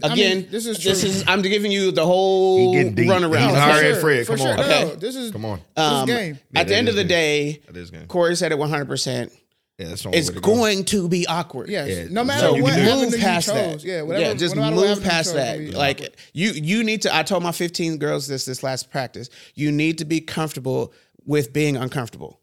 [0.00, 3.08] I Again, mean, this is this is I'm giving you the whole He getting deep.
[3.08, 3.48] runaround.
[3.50, 4.26] He's for sure, at Fred.
[4.26, 4.50] for Come sure.
[4.52, 4.56] on.
[4.58, 4.84] No, Okay.
[4.84, 5.60] no, this is Come on.
[5.74, 6.38] this Um, game.
[6.52, 7.08] Yeah, At the end of the good.
[7.08, 8.06] day, That is good.
[8.06, 9.32] Corey said it 100%.
[9.78, 10.54] Yeah, that's the It's way to go.
[10.54, 11.68] going to be awkward.
[11.70, 11.88] Yes.
[11.88, 13.82] Yeah, no matter so So what you can avenue move you past chose.
[13.82, 13.88] that.
[13.88, 14.24] Yeah, whatever.
[14.24, 15.54] yeah, just no matter what move avenue you past chose, that.
[15.60, 16.16] it'll be Like awkward.
[16.32, 17.14] you, you need to.
[17.16, 19.30] I told my 15 girls this this last practice.
[19.54, 20.92] You need to be comfortable
[21.24, 22.40] with being uncomfortable.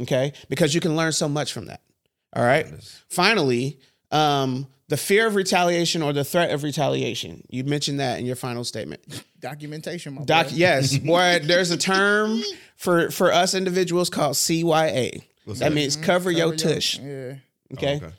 [0.00, 1.80] Okay, because you can learn so much from that.
[2.36, 2.66] All right.
[3.08, 3.80] Finally,
[4.12, 7.42] um, the fear of retaliation or the threat of retaliation.
[7.48, 9.00] You mentioned that in your final statement.
[9.40, 10.52] documentation, my Doc, boy.
[10.54, 11.40] yes, boy.
[11.42, 12.40] There's a term
[12.76, 15.24] for for us individuals called CYA.
[15.48, 15.74] What's that that?
[15.74, 16.98] means cover, your tush.
[16.98, 17.36] Yeah.
[17.72, 17.96] Okay?
[17.96, 18.10] okay.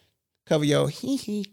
[0.47, 1.45] cover your hee hee,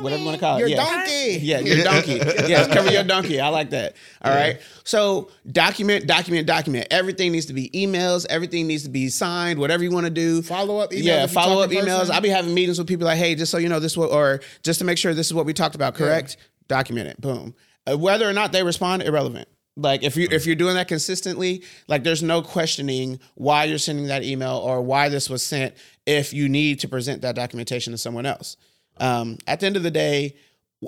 [0.00, 0.60] whatever you want to call it.
[0.60, 0.76] Your yeah.
[0.76, 1.38] donkey.
[1.42, 2.12] Yeah, your donkey.
[2.48, 3.38] yes, cover your donkey.
[3.38, 3.94] I like that.
[4.22, 4.58] All right.
[4.84, 6.86] So document, document, document.
[6.90, 8.24] Everything needs to be emails.
[8.30, 9.58] Everything needs to be signed.
[9.58, 10.40] Whatever you want to do.
[10.40, 11.02] Follow up emails.
[11.02, 11.98] Yeah, follow up emails.
[11.98, 12.14] person.
[12.14, 14.40] I'll be having meetings with people like, hey, just so you know, this what, or
[14.62, 15.94] just to make sure this is what we talked about.
[15.94, 16.38] Correct.
[16.68, 17.20] Document it.
[17.20, 17.54] Boom.
[17.86, 19.46] Uh, whether or not they respond, irrelevant.
[19.78, 24.08] Like if you if you're doing that consistently, like there's no questioning why you're sending
[24.08, 27.98] that email or why this was sent if you need to present that documentation to
[27.98, 28.56] someone else.
[28.98, 30.34] Um, at the end of the day,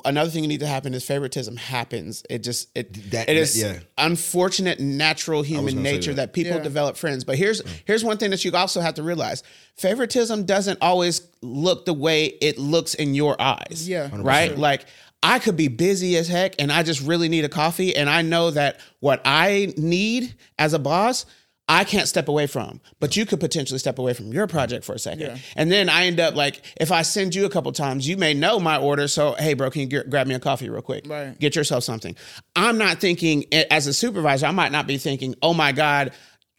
[0.05, 2.24] another thing you need to happen is favoritism happens.
[2.29, 3.79] It just it That- it is yeah.
[3.96, 6.29] unfortunate natural human nature that.
[6.29, 6.62] that, people Yeah.
[6.62, 7.22] develop friends.
[7.22, 9.44] But here's here's one thing that you also have to realize:
[9.76, 13.88] favoritism doesn't always look the way it looks in your eyes.
[13.88, 14.24] Yeah, 100%.
[14.24, 14.59] right.
[14.59, 14.87] Like
[15.22, 18.22] I could be busy as heck, and I just really need a coffee, and I
[18.22, 21.26] know that what I need as a boss.
[21.72, 24.92] I can't step away from, but you could potentially step away from your project for
[24.92, 25.20] a second.
[25.20, 25.38] Yeah.
[25.54, 28.35] And then I end up like, if I send you a couple times, you may
[28.35, 29.06] know my order.
[29.06, 31.04] So, hey, bro, can you get, grab me a coffee real quick?
[31.06, 31.38] Right.
[31.38, 32.16] Get yourself something.
[32.56, 36.11] I'm not thinking, as a supervisor, I might not be thinking, oh my God,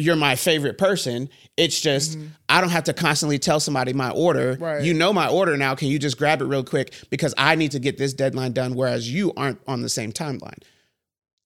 [0.01, 1.29] you're my favorite person.
[1.57, 2.17] It's just,
[2.49, 4.57] I don't have to constantly tell somebody my order.
[4.59, 4.83] Right.
[4.83, 5.75] You know my order now.
[5.75, 6.93] Can you just grab it real quick?
[7.09, 10.61] Because I need to get this deadline done, whereas you aren't on the same timeline.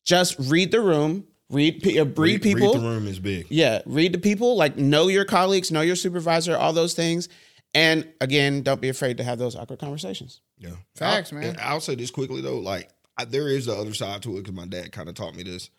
[0.06, 2.74] Just read the room, read, pe- uh, read, people.
[2.74, 3.48] Read the room is big.
[3.50, 7.30] Yeah, read the people, like know your colleagues, know your supervisor, all those things.
[7.74, 10.42] And again, don't be afraid to have those awkward conversations.
[10.58, 10.72] Yeah.
[10.96, 11.50] Facts, I'll, man.
[11.50, 14.44] and I'll say this quickly though, like I, there is the other side to it
[14.44, 15.70] because my dad kind of taught me this.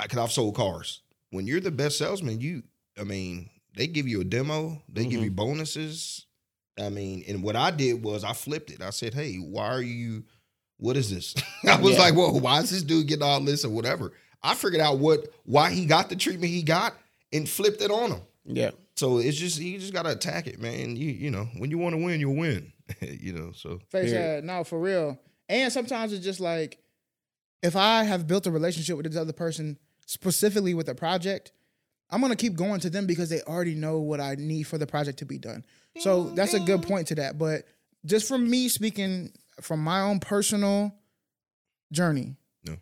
[0.00, 1.02] Because I've sold cars.
[1.34, 2.62] When you're the best salesman, you,
[2.98, 5.34] I mean, they give you a demo, they give you mm-hmm.
[5.34, 6.26] bonuses.
[6.78, 8.80] I mean, and what I did was I flipped it.
[8.80, 10.24] I said, "Hey, why are you?
[10.76, 11.34] What is this?"
[11.68, 12.02] I was Yeah.
[12.02, 14.12] like, "Well, why is this dude getting all this or whatever?"
[14.44, 16.94] I figured out what why he got the treatment he got
[17.32, 18.20] and flipped it on him.
[18.44, 18.70] Yeah.
[18.96, 20.94] So it's just you just gotta attack it, man.
[20.96, 22.72] You you know when you want to win, you'll win.
[23.00, 24.12] you know, so Face Period.
[24.14, 24.44] head.
[24.44, 25.18] Uh, no, for real.
[25.48, 26.78] And sometimes it's just like
[27.62, 31.52] if I have built a relationship with this other person, specifically with a project,
[32.10, 34.86] I'm gonna keep going to them because they already know what I need for the
[34.86, 35.64] project to be done.
[35.98, 37.38] So that's a good point to that.
[37.38, 37.64] But
[38.04, 40.92] just from me speaking from my own personal
[41.92, 42.36] journey,
[42.66, 42.76] No.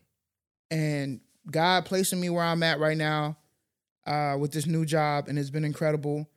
[0.71, 3.37] and God placing me where I'm at right now
[4.07, 6.29] uh, with this new job, and it's been incredible.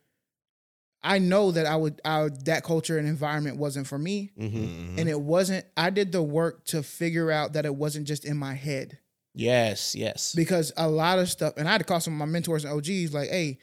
[1.02, 4.98] I know that I would, I would that culture and environment wasn't for me Mm-hmm.
[4.98, 8.36] and it wasn't i did the work to figure out that it wasn't just in
[8.36, 8.98] my head
[9.36, 9.94] Yes.
[9.94, 10.34] Yes.
[10.34, 12.72] because a lot of stuff and i had to call some of my mentors and
[12.72, 13.58] og's like hey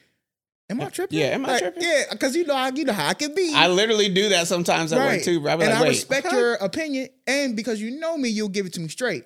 [0.70, 1.82] am i tripping Yeah, am I Like, tripping?
[1.82, 4.46] yeah because you know how you know how i can be I literally do that
[4.46, 5.50] sometimes at work too, bro.
[5.50, 8.72] I and like, i respect your opinion and because you know me you'll give it
[8.74, 9.24] to me straight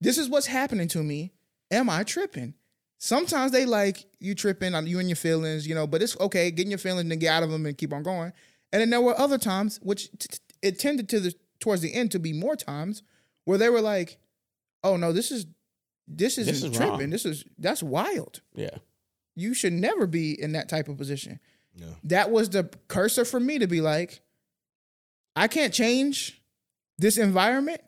[0.00, 1.32] this is what's happening to me
[1.72, 2.54] am i tripping
[2.98, 6.50] sometimes they like you tripping on you and your feelings you know but it's okay
[6.52, 8.32] getting your feelings and get out of them and keep on going
[8.72, 11.92] and then there were other times which t- t- it tended to the towards the
[11.92, 13.02] end to be more times
[13.44, 14.18] where they were like
[14.84, 15.46] oh no this is
[16.06, 17.10] this isn't is tripping wrong.
[17.10, 18.76] this is that's wild Yeah.
[19.34, 21.40] you should never be in that type of position
[21.74, 21.86] yeah.
[22.04, 24.20] that was the cursor for me to be like,
[25.36, 26.40] I can't change
[26.98, 27.80] this environment.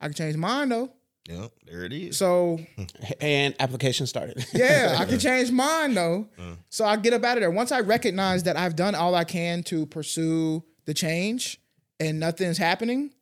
[0.00, 0.90] I can change mine though.
[1.28, 2.16] Yeah, there it is.
[2.16, 2.58] So
[3.20, 4.44] And application started.
[4.54, 6.28] yeah, I can change mine though.
[6.38, 6.56] Mm.
[6.70, 7.50] So I get up out of there.
[7.50, 11.60] Once I recognize that I've done all I can to pursue the change
[12.00, 13.12] and nothing's happening,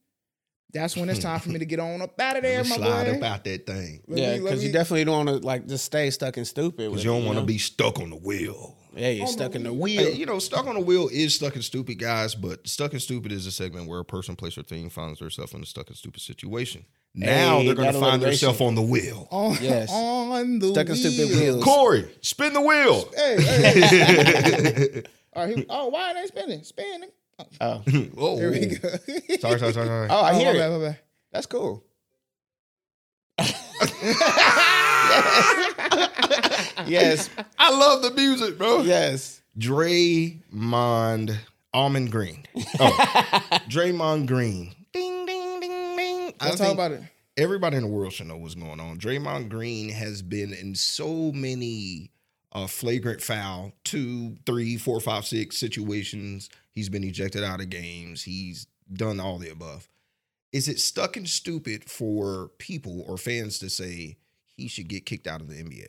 [0.73, 1.25] that's when it's hmm.
[1.25, 3.17] time for me to get on up out of there, Let me my slide boy.
[3.19, 6.11] up out that thing Let yeah, because you definitely don't want to like just stay
[6.11, 6.91] stuck and stupid.
[6.91, 8.77] because you don't want to be stuck on the wheel.
[8.95, 10.11] Yeah, you're stuck in the Hey, wheel.
[10.11, 12.35] you know, stuck on the wheel is stuck and stupid, guys.
[12.35, 15.55] But stuck and stupid is a segment where a person, place, or thing finds themselves
[15.55, 16.85] in a stuck and stupid situation.
[17.15, 19.29] Now Hey, they're going to find themselves on the wheel.
[19.31, 19.91] On, Yes.
[19.93, 21.55] on the Stuck in stupid wheel.
[21.55, 21.65] wheels.
[21.65, 23.09] Corey, spin the wheel.
[23.17, 25.03] Hey, hey.
[25.35, 26.63] All right, he- oh, why are they spinning?
[26.63, 27.09] Spinning.
[27.61, 27.83] Oh,
[28.17, 28.89] Oh, Here we go.
[29.39, 30.09] sorry, sorry, sorry, sorry.
[30.11, 30.59] oh, I Oh, hear my it.
[30.59, 30.99] bad, my bad.
[31.33, 31.85] That's cool.
[36.87, 37.29] yes,
[37.59, 38.83] I love the music, bro.
[38.83, 39.43] yes.
[39.59, 41.37] Draymond
[41.75, 42.45] Almond Green.
[42.81, 42.91] Oh,
[43.69, 44.75] Draymond Green.
[44.93, 46.35] Ding, ding, ding, ding.
[46.41, 47.03] I Let's talk think about it.
[47.37, 48.99] everybody in the world should know what's going on.
[48.99, 52.11] Draymond Green has been in so many
[52.53, 56.49] uh, flagrant foul, two, three, four, five, six situations.
[56.71, 58.23] He's been ejected out of games.
[58.23, 59.89] He's done all the above.
[60.53, 64.19] Is it stuck and stupid for people or fans to say
[64.55, 65.87] he should get kicked out of the NBA?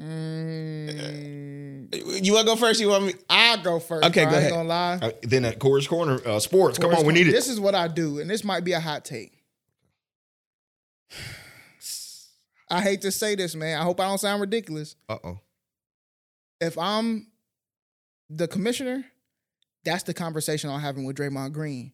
[0.00, 2.80] Mm, You want to go first?
[2.80, 3.12] You want me?
[3.30, 4.04] I'll go first.
[4.06, 4.30] Okay, bro.
[4.32, 4.52] go I ain't ahead.
[4.52, 4.98] gonna lie.
[5.02, 6.78] Uh, then at Core's Corner, uh, sports.
[6.78, 7.32] Come on, we need it.
[7.32, 9.32] This is what I do, and this might be a hot take.
[12.74, 13.78] I hate to say this, man.
[13.78, 14.96] I hope I don't sound ridiculous.
[15.08, 15.40] Uh oh.
[16.60, 17.28] If I'm
[18.28, 19.04] the commissioner,
[19.84, 21.92] that's the conversation I'm having with Draymond Green.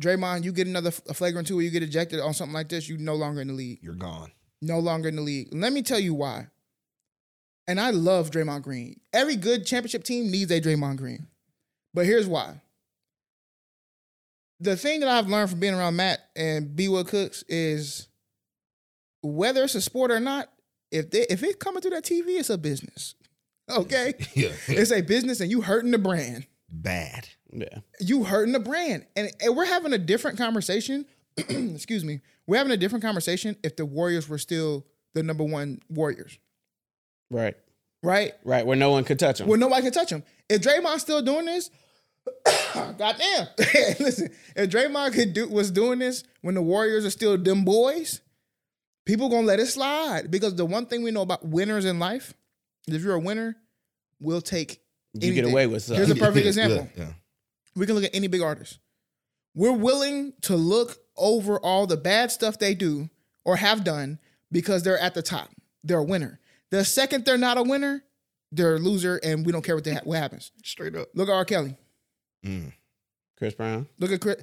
[0.00, 2.98] Draymond, you get another flagrant two, or you get ejected on something like this, you're
[2.98, 3.80] no longer in the league.
[3.82, 4.30] You're gone.
[4.62, 5.48] No longer in the league.
[5.52, 6.46] Let me tell you why.
[7.66, 9.00] And I love Draymond Green.
[9.12, 11.26] Every good championship team needs a Draymond Green.
[11.92, 12.60] But here's why.
[14.60, 16.88] The thing that I've learned from being around Matt and B.
[16.88, 18.06] Will Cooks is
[19.24, 20.50] whether it's a sport or not,
[20.90, 23.14] if they if it's coming through that TV, it's a business.
[23.70, 24.14] Okay?
[24.34, 24.50] Yeah.
[24.68, 27.28] it's a business and you hurting the brand Bad.
[27.52, 27.78] Yeah.
[28.00, 29.06] you hurting the brand.
[29.16, 31.06] And, and we're having a different conversation.
[31.36, 32.20] excuse me.
[32.46, 34.84] We're having a different conversation if the Warriors were still
[35.14, 36.38] the number one Warriors,
[37.30, 37.54] Right.
[38.02, 38.32] right?
[38.44, 38.66] Right.
[38.66, 39.46] Where no one could touch him.
[39.46, 40.24] Where nobody can touch them.
[40.48, 41.70] If Draymond's still doing this,
[42.74, 43.46] goddamn.
[44.00, 48.20] Listen, if Draymond could do was doing this when the Warriors are still them boys,
[49.04, 50.30] people gonna let it slide.
[50.30, 52.34] Because the one thing we know about winners in life
[52.86, 53.56] is if you're a winner,
[54.20, 54.80] we'll take
[55.14, 56.04] you get away with something.
[56.04, 56.88] Here's a perfect example.
[56.96, 57.04] Yeah.
[57.04, 57.12] yeah.
[57.76, 58.78] we can look at any big artist.
[59.54, 63.08] We're willing to look over all the bad stuff they do
[63.44, 64.18] or have done
[64.50, 65.50] because they're at the top.
[65.84, 66.40] They're a winner.
[66.70, 68.02] The second they're not a winner,
[68.50, 70.50] they're a loser, and we don't care what, they ha- what happens.
[70.64, 71.08] Straight up.
[71.14, 71.44] Look at R.
[71.44, 71.76] Kelly.
[72.44, 72.72] Mm.
[73.38, 73.86] Chris Brown.
[74.00, 74.42] Look at Chris.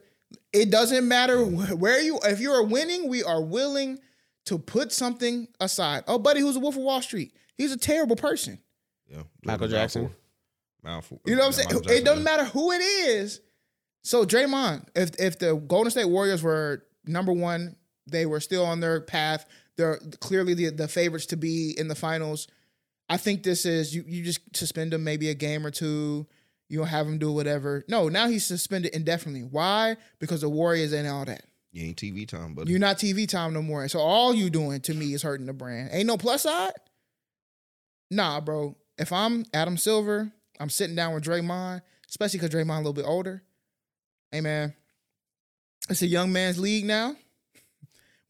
[0.54, 2.20] It doesn't matter wh- where you.
[2.24, 4.00] If you're winning, we are willing
[4.46, 6.04] to put something aside.
[6.08, 7.34] Oh, buddy, who's a Wolf of Wall Street?
[7.58, 8.60] He's a terrible person.
[9.08, 9.24] Yeah.
[9.44, 10.04] Michael Jackson.
[10.04, 10.18] Belfort.
[10.84, 11.20] Belfort.
[11.26, 11.70] You know what I'm saying?
[11.74, 12.38] Michael It doesn't yeah.
[12.38, 13.42] matter who it is.
[14.04, 17.76] So Draymond, if if the Golden State Warriors were number one,
[18.08, 19.46] they were still on their path.
[19.78, 22.48] They're clearly the, the favorites to be in the finals.
[23.10, 24.04] I think this is you.
[24.08, 26.26] You just suspend him maybe a game or two.
[26.68, 27.84] You don't have him do whatever.
[27.88, 29.42] No, now he's suspended indefinitely.
[29.42, 29.98] Why?
[30.20, 31.44] Because the Warriors ain't all that.
[31.72, 32.70] You ain't TV time, buddy.
[32.70, 33.88] You're not TV time no more.
[33.88, 35.90] So all you doing to me is hurting the brand.
[35.94, 36.74] Ain't no plus side.
[38.10, 38.76] Nah, bro.
[38.98, 43.06] If I'm Adam Silver, I'm sitting down with Draymond, especially because Draymond a little bit
[43.06, 43.42] older.
[44.32, 44.74] Hey man,
[45.90, 47.16] it's a young man's league now.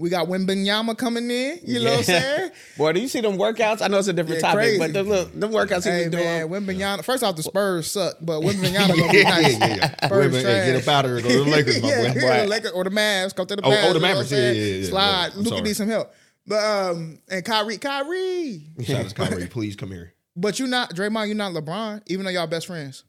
[0.01, 1.59] We got Wembanyama coming in.
[1.63, 2.51] You know what I'm saying?
[2.77, 3.81] Boy, do you see them workouts?
[3.81, 4.79] I know it's a different Yeah, topic, crazy.
[4.79, 6.49] but them, look, them workouts he hey man, doing.
[6.65, 7.03] Wembanyama.
[7.05, 9.59] First off, the Spurs suck, but Wembanyama gonna be yeah, nice.
[9.59, 10.05] yeah, yeah.
[10.07, 10.87] Spurs Women, hey, get trash.
[10.87, 11.21] up out of here.
[11.21, 12.19] Go to the Lakers, my yeah, boy.
[12.19, 13.35] yeah, the Lakers or the Mavs.
[13.35, 13.93] Come to the Oh, oh, Mavs.
[13.93, 15.21] the you know what Yeah, yeah, yeah, Slide.
[15.27, 15.29] yeah.
[15.33, 15.61] I'm Luka sorry.
[15.61, 16.13] needs some help.
[16.47, 18.67] But um, and Kyrie, Kyrie.
[18.83, 19.45] Shout out to Kyrie.
[19.47, 20.13] Please come here.
[20.35, 21.27] But you're not Draymond.
[21.27, 22.01] You're not LeBron.
[22.07, 23.03] Even though y'all best friends,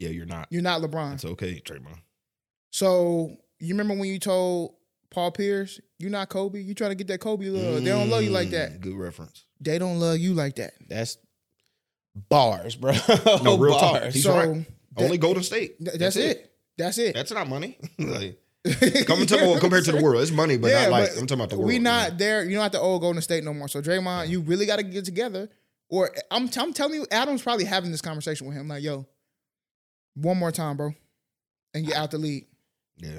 [0.00, 0.48] Yeah, you're not.
[0.50, 1.14] you're not LeBron.
[1.14, 2.00] It's okay, Draymond.
[2.72, 4.74] So you remember when you told
[5.14, 6.60] Paul Pierce, "You're not Kobe.
[6.60, 7.84] You trying to get that Kobe love.
[7.84, 8.72] They don't love you like that.
[8.72, 9.44] Mm, Good reference.
[9.60, 11.18] They don't love you like that." That's
[12.28, 12.92] bars, bro.
[13.42, 14.00] No, real talk.
[14.00, 14.14] bars.
[14.14, 14.66] He's so right.
[14.96, 15.78] that- Only Golden State.
[15.78, 16.52] th- that's, it.
[16.76, 17.14] That's it.
[17.14, 17.78] That's not money.
[17.98, 18.38] like,
[19.06, 21.50] coming to well, compared to the world, it's money, but not like I'm talking about
[21.50, 21.68] the world.
[21.68, 22.16] We not know?
[22.18, 22.44] there.
[22.44, 23.68] You're not the old Golden State no more.
[23.68, 25.48] So Draymond, you really got to get together.
[25.90, 28.66] Or I'm, I'm telling you, Adam's probably having this conversation with him.
[28.68, 29.06] Like, yo,
[30.14, 30.92] one more time, bro,
[31.74, 32.46] and you're out the league.
[32.96, 33.18] Yeah.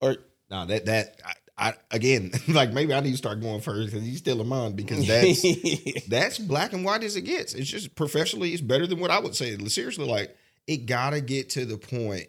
[0.00, 0.16] or
[0.50, 4.06] No, that that I, I again like maybe I need to start going first because
[4.06, 7.54] he's still in mine because that's that's black and white as it gets.
[7.54, 9.56] It's just professionally, it's better than what I would say.
[9.66, 12.28] Seriously, like it gotta get to the point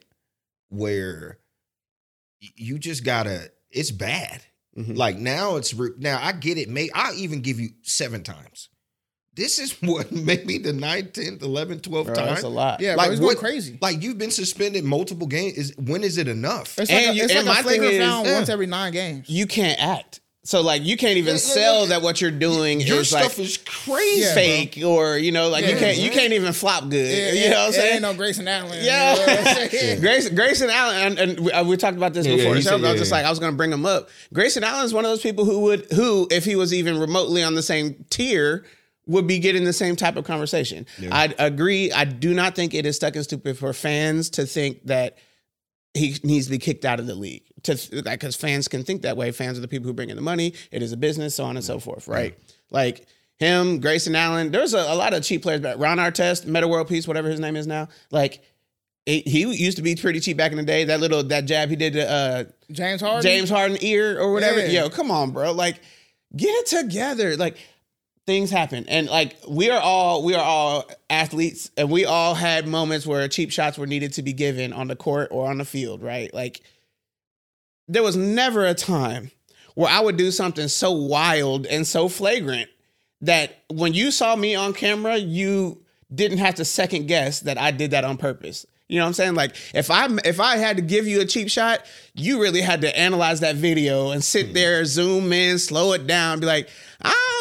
[0.70, 1.40] where
[2.56, 3.52] you just gotta.
[3.72, 4.42] It's bad.
[4.78, 4.98] Mhm.
[4.98, 6.70] Like now, it's now I get it.
[6.70, 8.70] May I even give you seven times?
[9.40, 12.26] This is what maybe the 9th, 10th, 11th, 12th Bro, time.
[12.28, 12.82] that's a lot.
[12.82, 13.78] Yeah, Like, bro, it's what- going crazy.
[13.82, 15.58] Like you've been suspended multiple games.
[15.58, 16.78] Is when is it enough?
[16.78, 18.36] It's And like, a, you- it's and like my a thing flagrant is- foul yeah.
[18.36, 19.30] once every nine games.
[19.30, 20.20] You can't act.
[20.46, 21.90] So like you can't even yeah, sell yeah.
[21.90, 24.22] that what you're doing Your is stuff like is crazy.
[24.22, 26.96] Yeah, fake or you know like you can't you can't even flop good.
[27.36, 27.94] Yeah, you know what I'm it saying?
[27.96, 28.80] Ain't no Grayson Allen.
[28.82, 29.14] Yeah.
[29.14, 30.00] You know what I'm saying?
[30.02, 32.78] Grace, Grayson Allen, and, and we, uh, talked about this Yeah, before he the show.
[32.78, 34.10] said- I was yeah, just like, I was going to bring him up.
[34.34, 37.44] Grayson Allen is one of those people who would, who, if he was even remotely
[37.44, 38.66] on the same tier,
[39.10, 40.86] would be getting the same type of conversation.
[41.00, 41.10] Yeah.
[41.12, 41.92] I agree.
[41.92, 45.18] I do not think it is stuck and stupid for fans to think that
[45.96, 47.44] he needs to be kicked out of the league.
[47.64, 49.32] To like, because fans can think that way.
[49.32, 50.54] Fans are the people who bring in the money.
[50.72, 52.08] It is a business, so on and so forth.
[52.08, 52.38] Right?
[52.70, 53.08] Like
[53.40, 54.52] him, Grayson Allen.
[54.52, 57.40] There's a, a lot of cheap players, but Ron Artest, Metta World Peace, whatever his
[57.40, 57.88] name is now.
[58.12, 58.44] Like
[59.08, 60.84] he, he used to be pretty cheap back in the day.
[60.84, 63.24] That little that jab he did to uh, James Harden.
[63.24, 64.60] James Harden ear or whatever.
[64.60, 64.84] Yeah.
[64.84, 65.52] Yo, come on, bro.
[65.52, 65.82] Like,
[66.36, 67.36] get it together.
[67.36, 67.58] Like,
[68.30, 72.68] things happen, and like we are all we are all athletes, and we all had
[72.68, 75.66] moments where cheap shots were needed to be given on the court or on the
[75.66, 76.32] field, right?
[76.32, 76.62] Like,
[77.88, 79.32] there was never a time
[79.74, 82.70] where I would do something so wild and so flagrant
[83.22, 87.72] that when you saw me on camera, you didn't have to second guess that I
[87.72, 88.64] did that on purpose.
[88.88, 89.34] You know what I'm saying?
[89.34, 92.82] Like if I if I had to give you a cheap shot, you really had
[92.82, 94.54] to analyze that video and sit hmm.
[94.54, 96.70] there, zoom in, slow it down, be like,
[97.02, 97.39] I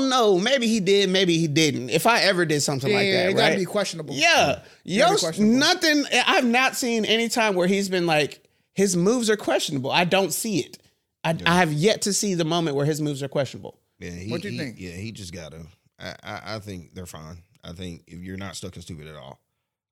[0.00, 1.90] don't, know, maybe he did, maybe he didn't.
[1.90, 4.14] If I ever did something Yeah, like that, it gotta be questionable.
[4.14, 4.62] Yeah,
[4.98, 6.04] Gotta yo, nothing.
[6.26, 8.42] I've not seen any time where he's been like
[8.74, 9.90] his moves are questionable.
[9.90, 10.78] I don't see it.
[11.22, 13.78] I, I have yet to see the moment where his moves are questionable.
[13.98, 14.76] Yeah, he, What do you he- think?
[14.80, 15.66] Yeah, he just gotta.
[15.98, 17.42] I, I, I think they're fine.
[17.62, 19.38] I think if you're not stuck and stupid at all,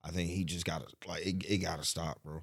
[0.02, 2.42] I think he just gotta like it, it gotta stop, bro.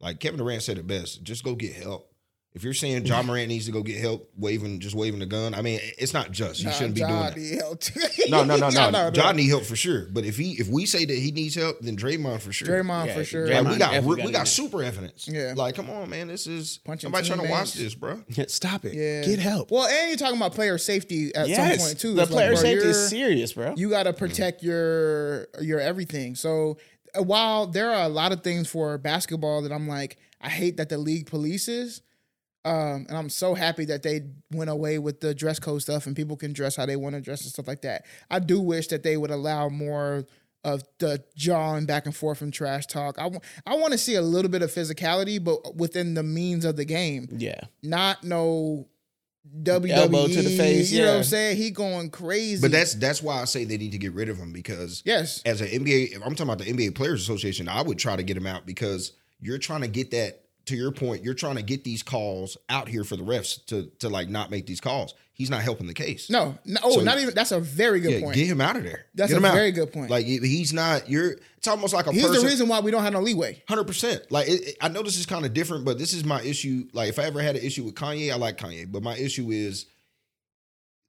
[0.00, 1.22] Like Kevin Durant said it best.
[1.22, 2.10] Just go get help.
[2.54, 5.54] If you're saying Ja Morant needs to go get help, waving just waving the gun,
[5.54, 6.60] I mean it's not just.
[6.60, 7.58] You Nah, shouldn't be Ja doing that.
[7.60, 8.00] help too.
[8.28, 8.90] No, no, no, no.
[8.90, 10.06] no, Ja need help for sure.
[10.12, 12.68] But if he if we say that he needs help, then Draymond for sure.
[12.68, 13.48] Draymond Yeah, for sure.
[13.48, 15.26] Like, we got definitely we gotta got super evidence.
[15.26, 15.54] Yeah.
[15.56, 16.28] Like, come on, man.
[16.28, 17.74] This is Punching somebody trying to watch teammates.
[17.74, 18.22] this, bro.
[18.46, 18.94] Stop it.
[18.94, 19.24] Yeah.
[19.24, 19.72] Get help.
[19.72, 21.76] Well, and you're talking about player safety at yes.
[21.78, 22.14] some point too.
[22.14, 23.74] The It's like, player bro, safety is serious, bro.
[23.76, 26.36] You got to protect your your everything.
[26.36, 26.78] So
[27.18, 30.76] uh, while there are a lot of things for basketball that I'm like, I hate
[30.76, 32.00] that the league polices.
[32.64, 36.16] Um, and I'm so happy that they went away with the dress code stuff and
[36.16, 38.06] people can dress how they want to dress and stuff like that.
[38.30, 40.24] I do wish that they would allow more
[40.64, 43.18] of the jawing back and forth and trash talk.
[43.18, 46.86] I want to see a little bit of physicality, but within the means of the
[46.86, 47.60] game yeah.
[47.82, 48.88] not no
[49.62, 49.90] WWE.
[49.90, 51.16] Elbow to the face, You know what.
[51.18, 51.58] I'm saying?
[51.58, 52.62] He going crazy.
[52.62, 55.42] But that's that's why I say they need to get rid of him because yes.
[55.44, 58.22] as an NBA, if I'm talking about the NBA Players Association, I would try to
[58.22, 60.43] get him out because you're trying to get that.
[60.66, 63.90] To your point, you're trying to get these calls out here for the refs to
[63.98, 65.14] to like not make these calls.
[65.34, 66.30] He's not helping the case.
[66.30, 67.34] No, no oh, So- not even.
[67.34, 68.36] That's a very good yeah, point.
[68.36, 69.06] get him out of there.
[69.14, 70.08] That's Get a very good point.
[70.10, 71.10] Like he's not.
[71.10, 71.32] You're.
[71.56, 72.42] It's almost like a He's person.
[72.42, 73.62] the reason why we don't have no leeway.
[73.68, 74.30] Hundred percent.
[74.30, 76.86] Like it, it- I know this is kind of different, but this is my issue.
[76.92, 79.50] Like if I ever had an issue with Kanye, I like Kanye, but my issue
[79.50, 79.86] is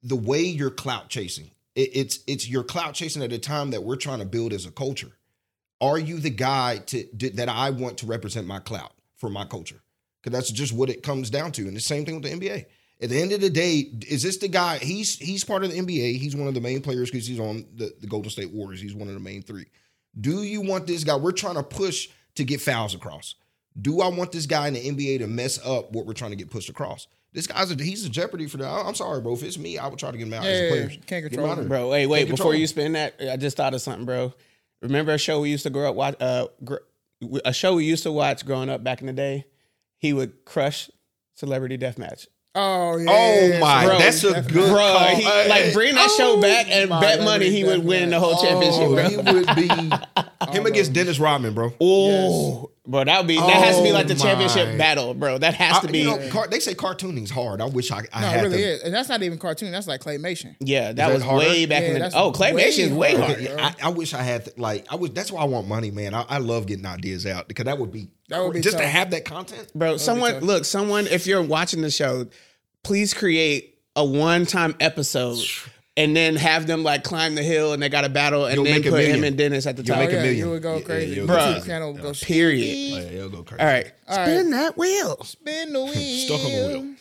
[0.02, 1.50] the way you're clout chasing.
[1.74, 4.66] It, it's it's you're clout chasing at a time that we're trying to build as
[4.66, 5.12] a culture.
[5.80, 9.82] Are you the guy to that I want to represent my clout for my culture?
[10.22, 11.62] Because that's just what it comes down to.
[11.68, 12.64] And the same thing with the NBA.
[13.00, 14.78] At the end of the day, is this the guy?
[14.78, 16.18] He's he's part of the NBA.
[16.18, 18.80] He's one of the main players because he's on the, the Golden State Warriors.
[18.80, 19.66] He's one of the main three.
[20.18, 21.14] Do you want this guy?
[21.16, 23.34] We're trying to push to get fouls across.
[23.78, 26.36] Do I want this guy in the NBA to mess up what we're trying to
[26.36, 27.06] get pushed across?
[27.34, 28.66] This guy's a, he's a jeopardy for that.
[28.66, 29.34] I'm sorry, bro.
[29.34, 30.88] If it's me, I would try to get him out Yeah, as a player.
[31.06, 31.68] Can't control of him.
[31.68, 31.78] there.
[31.80, 32.20] Bro, wait, wait.
[32.20, 32.54] Take Before control.
[32.54, 34.32] you spin that, I just thought of something, bro.
[34.80, 36.16] Remember a show we used to grow up watch?
[36.18, 36.76] Uh, gr-
[37.44, 39.46] a show we used to watch growing up back in the day.
[39.98, 40.90] He would crush
[41.34, 42.26] Celebrity Deathmatch.
[42.54, 43.06] Oh yeah.
[43.10, 45.14] Oh my, Bro, that's a good Bro, call.
[45.16, 48.42] he, like bring that show back and bet money he would win the whole oh,
[48.42, 49.08] championship, Oh, bro.
[49.08, 51.74] he would be him against Dennis Rodman, bro.
[51.82, 54.76] Oh, bro, that would be that has to be like the Oh, championship my.
[54.78, 55.38] battle, bro.
[55.38, 55.98] That has to I- be.
[56.00, 57.60] you know, car, they say cartooning's hard.
[57.60, 59.72] I wish I, I No, it really the, is, and that's not even cartoon.
[59.72, 60.56] That's like claymation.
[60.60, 61.38] yeah, that that was harder?
[61.48, 61.98] way back Yeah, in the.
[62.00, 63.48] that's Oh, claymation is way way harder.
[63.58, 63.60] harder.
[63.82, 65.10] I, I wish I had the, like I was.
[65.10, 66.14] That's why I want money, man.
[66.14, 68.82] I, I love getting ideas out because that would be That would be just to
[68.82, 68.92] tough.
[68.92, 69.70] have that content.
[69.74, 70.42] Bro, someone tough.
[70.42, 72.26] look, someone if you're watching the show,
[72.82, 75.38] please create a one-time episode
[75.98, 78.64] and then have them like climb the hill and they got a battle and You'll
[78.64, 80.04] then make a put him and Dennis at the You'll top.
[80.04, 80.38] make a yeah, million.
[80.38, 81.14] you would go Yeah, yeah, crazy.
[81.14, 82.94] you'll The go YouTube channel go Period.
[82.94, 83.60] Oh, yeah, it'll go crazy.
[83.62, 83.92] All right.
[84.08, 84.24] All right.
[84.26, 85.16] Spin that wheel.
[85.24, 85.92] Spin the wheel.
[85.94, 86.94] Stuck on the wheel.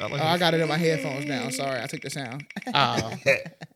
[0.00, 1.48] I like Oh, I got it in my headphones now.
[1.50, 2.44] Sorry, I took the sound.
[2.74, 3.16] Uh,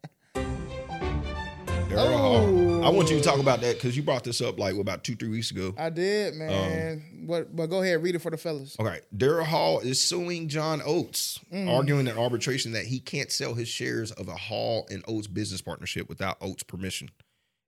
[1.89, 2.85] Daryl Hall.
[2.85, 5.15] I want you to talk about that because you brought this up like about two,
[5.17, 5.75] three weeks ago.
[5.79, 7.03] I did, man.
[7.21, 7.55] Um, what?
[7.55, 8.77] But go ahead, read it for the fellas.
[8.79, 11.69] Okay, Daryl Hall is suing John Oates, Mm.
[11.73, 15.61] arguing in arbitration that he can't sell his shares of a Hall and Oates business
[15.63, 17.09] partnership without Oates' permission.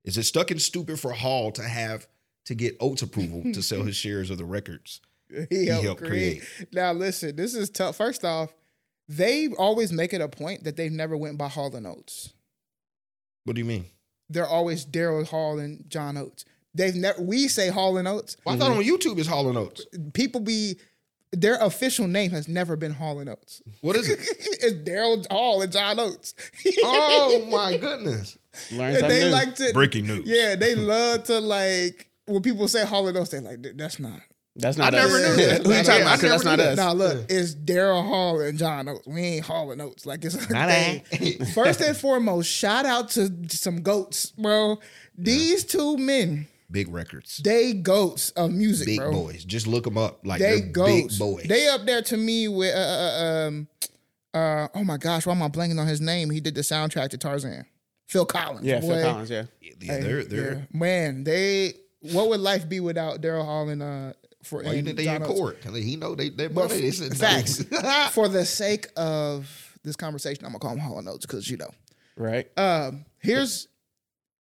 [0.04, 2.06] Is it stuck and stupid for Hall to have
[2.46, 5.00] to get Oates' approval to sell his shares of the records?
[5.50, 6.42] He helped, helped create.
[6.72, 7.96] Now listen, this is tough.
[7.96, 8.52] First off,
[9.08, 12.32] they always make it a point that they've never went by Hall and Oates.
[13.44, 13.86] What do you mean?
[14.30, 16.44] They're always Daryl Hall and John Oates.
[16.74, 17.20] They've never.
[17.22, 18.36] We say Hall and Oates.
[18.44, 19.86] Well, I thought on YouTube it's Hall and Oates.
[20.12, 20.76] People be.
[21.32, 23.60] Their official name has never been Hall and Oates.
[23.82, 24.18] What is it?
[24.38, 26.34] it's Daryl Hall and John Oates.
[26.84, 28.38] oh my goodness!
[28.72, 29.30] Learn something they new.
[29.30, 29.70] like to.
[29.74, 30.22] Breaking news.
[30.26, 33.30] Yeah, they love to like when people say Hall and Oates.
[33.30, 34.20] They like that's not.
[34.58, 35.04] That's not I us.
[35.12, 35.62] never knew that.
[35.66, 36.02] Who you talking about?
[36.02, 36.10] about?
[36.10, 36.76] 'Cause never that's not us.
[36.76, 39.06] Now look, it's Daryl Hall and John Oates.
[39.06, 40.04] We ain't Hall and Oates.
[40.04, 41.44] Like it's a Not thing.
[41.54, 44.78] First and foremost, shout out to some goats, bro.
[45.16, 47.38] These two men, Big records.
[47.44, 49.12] they goats of music, Big bro.
[49.12, 49.44] boys.
[49.44, 50.20] Just look them up.
[50.24, 51.16] Like They goats.
[51.16, 51.44] big boys.
[51.48, 53.68] They up there to me with uh, uh, um
[54.34, 56.30] uh oh my gosh, why am I blanking on his name?
[56.30, 57.64] He did the soundtrack to Tarzan.
[58.08, 58.64] Phil Collins.
[58.66, 58.88] Yeah, boy.
[58.88, 59.30] Phil Collins.
[59.30, 59.44] Yeah.
[59.80, 60.54] Yeah, they're they're.
[60.54, 60.60] Yeah.
[60.72, 61.24] man.
[61.24, 61.74] They
[62.12, 65.22] what would life be without Daryl Hall and uh for Why you think they in
[65.22, 65.58] court?
[65.66, 66.80] I mean, he know they they money.
[66.80, 67.64] They said facts.
[68.12, 71.56] for the sake of this conversation, I'm gonna call him Hall and Oates because you
[71.56, 71.70] know.
[72.16, 72.48] Right.
[72.58, 73.68] Um, here's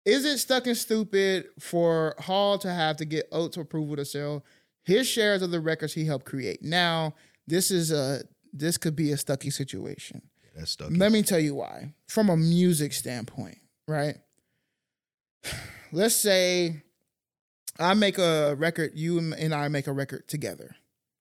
[0.05, 4.45] is it stuck and stupid for Hall to have to get Oates approval to sell
[4.83, 6.63] his shares of the records he helped create?
[6.63, 7.13] Now,
[7.45, 8.21] this is a
[8.53, 10.21] this could be a stucky situation.
[10.55, 10.91] That's stuck.
[10.91, 11.93] Let me tell you why.
[12.07, 13.57] From a music standpoint,
[13.87, 14.15] right?
[15.91, 16.83] Let's say
[17.79, 20.75] I make a record, you and I make a record together.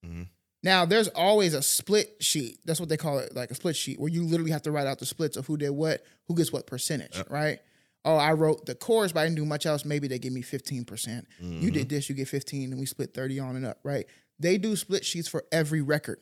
[0.05, 0.27] Mhm.
[0.63, 2.59] Now, there's always a split sheet.
[2.65, 4.87] That's what they call it, like a split sheet, where you literally have to write
[4.87, 7.29] out the splits of who did what, who gets what percentage, Yep.
[7.29, 7.59] right?
[8.03, 9.85] Oh, I wrote the chorus, but I didn't do much else.
[9.85, 11.27] Maybe they give me 15%.
[11.39, 11.69] You Mm-hmm.
[11.69, 14.05] did this, you get 15, and we split 30 on and up, right?
[14.39, 16.19] They do split sheets for every record.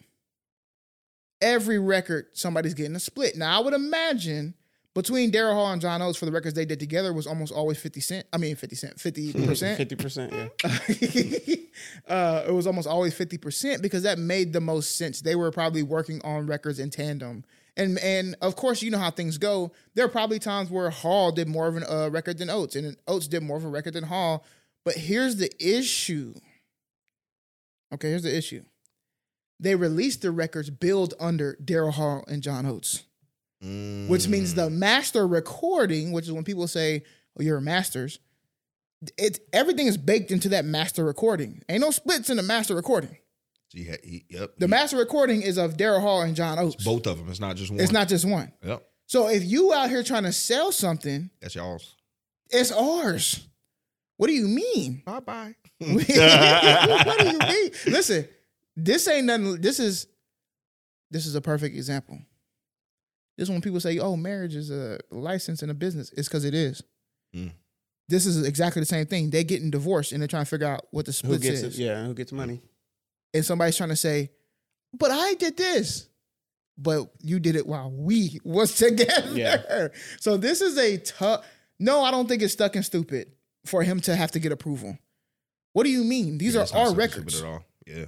[1.41, 3.35] Every record, somebody's getting a split.
[3.35, 4.55] Now, I would imagine
[4.95, 7.77] between Daryl Hall and John Oates for the records they did together was almost always
[7.77, 8.27] 50 cent.
[8.31, 9.75] I mean, 50 cent, 50%.
[9.77, 10.33] Fifty percent.
[10.33, 10.47] Yeah.
[12.07, 15.19] uh, it was almost always 50% because that made the most sense.
[15.19, 17.43] They were probably working on records in tandem.
[17.77, 19.73] And and of course, you know how things go.
[19.95, 22.95] There are probably times where Hall did more of a uh, record than Oates, and
[23.05, 24.45] Oates did more of a record than Hall.
[24.85, 26.35] But here's the issue.
[27.93, 28.63] Okay, here's the issue.
[29.59, 33.03] They released the records billed under Daryl Hall and John Oates
[34.07, 34.55] which means Mm.
[34.55, 37.03] the master recording, which is when people say,
[37.39, 38.19] "Oh, you're a masters,"
[39.17, 41.63] it everything is baked into that master recording.
[41.69, 43.17] Ain't no splits in the master recording.
[43.69, 44.55] He had- he- yep.
[44.57, 46.83] The he- master recording is of Daryl Hall and John Oates.
[46.83, 47.29] both of them.
[47.29, 47.79] It's not just one.
[47.79, 48.51] It's not just one.
[48.63, 48.87] Yep.
[49.07, 51.95] So if you out here trying to sell something, That's y'all's.
[52.49, 53.47] it's ours.
[54.17, 55.01] What do you mean?
[55.05, 55.55] Bye bye.
[55.79, 56.07] what
[57.19, 57.71] do you mean?
[57.87, 58.27] Listen,
[58.77, 59.59] this ain't nothing.
[59.61, 60.07] This is
[61.11, 62.19] this is a perfect example.
[63.37, 66.45] This is when people say, "Oh, marriage is a license and a business." It's because
[66.45, 66.81] it is.
[67.35, 67.51] Mm.
[68.07, 69.29] This is exactly the same thing.
[69.31, 71.63] They're getting divorced and they're trying to figure out what the Who split is.
[71.63, 71.73] it?
[71.75, 72.05] Yeah.
[72.05, 72.61] Who gets money?
[73.33, 74.31] And somebody's trying to say,
[74.93, 76.07] "But I did this."
[76.77, 79.31] But you did it while we was together.
[79.33, 79.87] Yeah.
[80.19, 81.45] So this is a tough.
[81.79, 83.31] No, I don't think it's stuck and stupid
[83.65, 84.97] for him to have to get approval.
[85.73, 86.37] What do you mean?
[86.37, 87.41] These Yeah, are our records.
[87.41, 87.65] At all.
[87.87, 88.05] Yeah.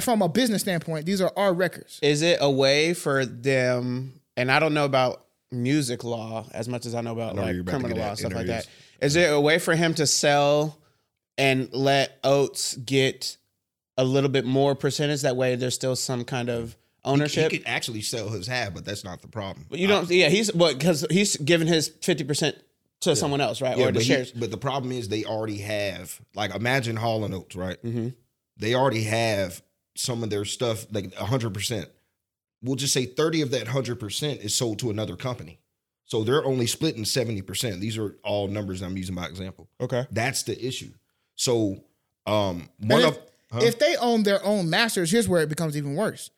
[0.00, 1.98] From a business standpoint, these are our records.
[2.02, 4.19] Is it a way for them?
[4.40, 7.42] And I don't know about music law as much as I know about I know
[7.42, 8.66] like about criminal law stuff like that.
[9.02, 10.78] Is there a way for him to sell
[11.36, 13.36] and let Oates get
[13.98, 15.22] a little bit more percentage?
[15.22, 16.74] That way, there's still some kind of
[17.04, 17.52] ownership.
[17.52, 19.66] He could actually sell his half, but that's not the problem.
[19.68, 20.08] But you don't.
[20.10, 22.56] yeah, he's what because he's giving his fifty percent
[23.00, 23.76] to someone else, right?
[23.76, 24.32] Yeah, or the but, he- shares.
[24.32, 27.82] but the problem is they already have like imagine Hall and Oates, right?
[27.82, 28.08] Mm-hmm.
[28.56, 29.62] They already have
[29.96, 31.90] some of their stuff like hundred percent.
[32.62, 35.60] We'll just say thirty of that hundred percent is sold to another company,
[36.04, 37.80] so they're only splitting seventy percent.
[37.80, 39.68] These are all numbers I'm using by example.
[39.80, 40.06] Okay.
[40.10, 40.90] That's the issue.
[41.36, 41.84] So
[42.26, 43.18] um, one And of
[43.50, 43.60] huh?
[43.62, 46.30] If they own their own masters, here's where it becomes even worse.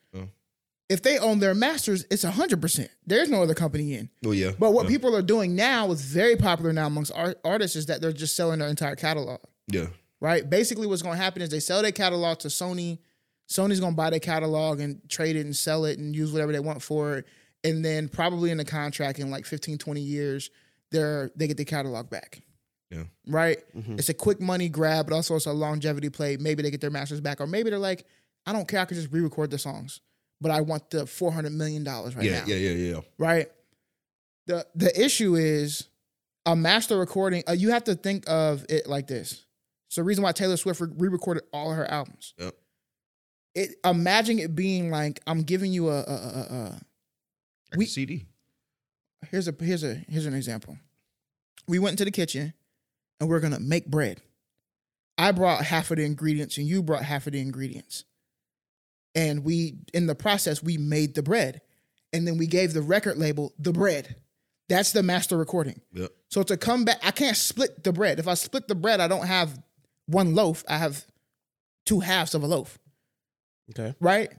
[0.89, 2.91] If they own their masters, it's hundred percent.
[3.07, 4.11] There's no other company in.
[4.27, 4.91] oh yeah, But what yeah.
[4.91, 8.37] people are doing now is very popular now amongst art- artists is that they're just
[8.37, 9.41] selling their entire catalog.
[9.69, 9.87] yeah
[10.21, 10.49] right?
[10.49, 12.99] Basically, what's going to happen is they sell their catalog to Sony.
[13.53, 16.53] Sony's going to buy the catalog and trade it and sell it and use whatever
[16.53, 17.27] they want for it.
[17.65, 20.51] And then probably in the contract in like 15, 20 years,
[20.91, 22.43] they're they get the catalog back.
[22.91, 23.05] Yeah.
[23.27, 23.59] Right?
[23.75, 23.99] Mhm.
[23.99, 26.37] It's a quick money grab, but also it's a longevity play.
[26.37, 27.41] Maybe they get their masters back.
[27.41, 28.07] Or maybe they're like,
[28.47, 30.01] I don't care, I can just re-record the songs.
[30.41, 33.01] But I want the four hundred million dollars right yeah, now yeah yeah yeah yeah.
[33.19, 33.49] right?
[34.47, 35.89] The the issue is
[36.47, 37.45] a master recording.
[37.49, 39.45] Uh, you have to think of it like this.
[39.87, 42.35] It's the reason why Taylor Swift re- re-recorded all her albums.
[42.39, 42.55] Yep.
[43.55, 46.63] It imagine it being like I'm giving you a, a, a, a
[47.71, 48.27] Like We- a CD.
[49.31, 50.79] here's a here's a here's an example.
[51.69, 52.55] We went into the kitchen
[53.21, 54.21] and we're gonna make bread.
[55.19, 58.05] I brought half of the ingredients and you brought half of the ingredients.
[59.15, 61.61] And we in the process we made the bread.
[62.15, 64.17] and then we gave the record label the bread.
[64.69, 65.81] That's the master recording.
[65.93, 66.11] Yep.
[66.31, 68.19] So to come back, I can't split the bread.
[68.19, 69.59] If I split the bread, I don't have
[70.07, 70.65] one loaf.
[70.69, 71.05] I have
[71.85, 72.79] two halves of a loaf,
[73.71, 73.95] Okay.
[74.01, 74.31] right?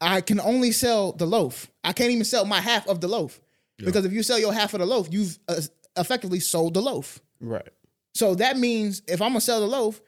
[0.00, 1.70] I can only sell the loaf.
[1.84, 3.40] I can't even sell my half of the loaf
[3.78, 5.60] because if you sell your half of the loaf, you've uh,
[5.96, 7.20] effectively sold the loaf.
[7.40, 7.68] Right.
[8.14, 10.00] So that means if I'm gonna sell the loaf,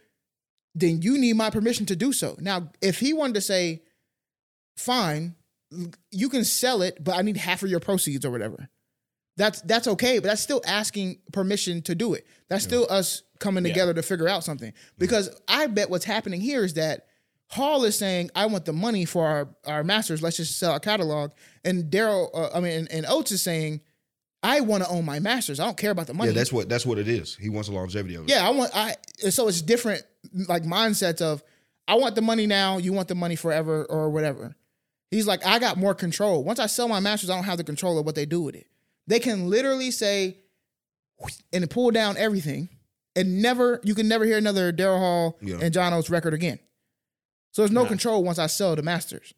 [0.74, 2.36] then you need my permission to do so.
[2.40, 3.82] Now, if he wanted to say,
[4.76, 5.36] fine,
[6.10, 8.68] you can sell it, but I need half of your proceeds or whatever.
[9.36, 12.26] That's that's okay, but that's still asking permission to do it.
[12.48, 14.72] That's still us coming together to figure out something.
[14.96, 17.06] Because I bet what's happening here is that
[17.50, 20.22] Hall is saying, I want the money for our, our masters.
[20.22, 21.30] Let's just sell our catalog.
[21.64, 23.80] And Daryl, uh, I mean, and, and Oates is saying,
[24.42, 25.60] I want to own my masters.
[25.60, 26.30] I don't care about the money.
[26.30, 27.34] Yeah, that's what that's what it is.
[27.36, 28.28] He wants the longevity of it.
[28.30, 28.96] Yeah, I want I
[29.30, 30.02] so it's different
[30.48, 31.42] like mindsets of
[31.88, 34.54] I want the money now, you want the money forever or whatever.
[35.10, 36.44] He's like, I got more control.
[36.44, 38.54] Once I sell my masters, I don't have the control of what they do with
[38.54, 38.66] it.
[39.06, 40.38] They can literally say
[41.52, 42.68] and pull down everything
[43.16, 45.58] and never you can never hear another Daryl Hall Yeah.
[45.62, 46.58] and John Oates record again.
[47.54, 47.88] So there's no Nah.
[47.88, 49.32] control once I sell the masters.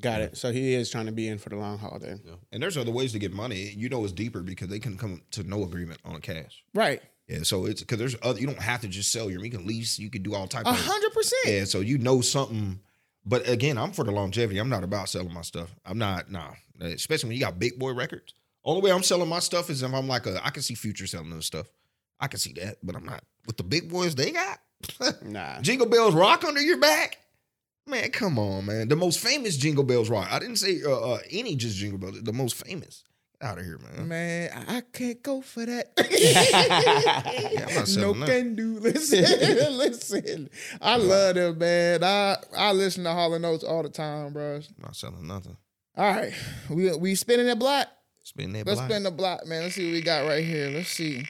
[0.00, 0.36] Got it.
[0.36, 2.20] So he is trying to be in for the long haul then.
[2.24, 2.32] Yeah.
[2.50, 3.72] And there's other ways to get money.
[3.76, 6.64] You know, it's deeper because they can come to no agreement on cash.
[6.74, 7.00] Right.
[7.28, 8.40] Yeah, so it's because there's other.
[8.40, 9.44] You don't have to just sell your.
[9.44, 9.96] You can lease.
[9.96, 10.76] You can do all type A of.
[10.76, 11.46] hundred percent.
[11.46, 12.80] Yeah, so you know something.
[13.24, 14.58] But again, I'm for the longevity.
[14.58, 15.72] I'm not about selling my stuff.
[15.84, 16.30] I'm not.
[16.32, 18.34] Nah, especially when you got big boy records.
[18.64, 20.44] Only way I'm selling my stuff is if I'm like a.
[20.44, 21.66] I can see Future selling this stuff.
[22.18, 24.58] I can see that, but I'm not with the big boys they got.
[25.22, 25.60] Nah.
[25.60, 27.18] Jingle bells rock under your back.
[27.86, 28.88] Man, come on, man.
[28.88, 30.30] The most famous Jingle Bells rock.
[30.30, 32.22] I didn't say uh, uh, any just Jingle Bells.
[32.22, 33.02] The most famous.
[33.40, 34.08] Get out of here, man.
[34.08, 35.92] Man, I can't go for that.
[36.10, 38.26] Yeah, no that.
[38.26, 38.78] can do.
[38.80, 39.24] Listen,
[39.78, 40.50] listen.
[40.82, 42.04] I love them, man.
[42.04, 44.60] I I listen to Hall and Oates all the time, bro.
[44.82, 45.56] Not selling nothing.
[45.96, 46.32] All right,
[46.68, 47.88] we we spinning the block.
[48.24, 48.90] Spin that Let's block.
[48.90, 49.62] spin the block, man.
[49.62, 50.68] Let's see what we got right here.
[50.70, 51.26] Let's see.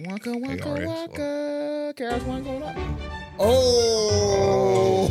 [0.00, 1.94] Waka waka KRS, waka.
[1.96, 2.74] Karis one going up.
[3.38, 5.08] Oh.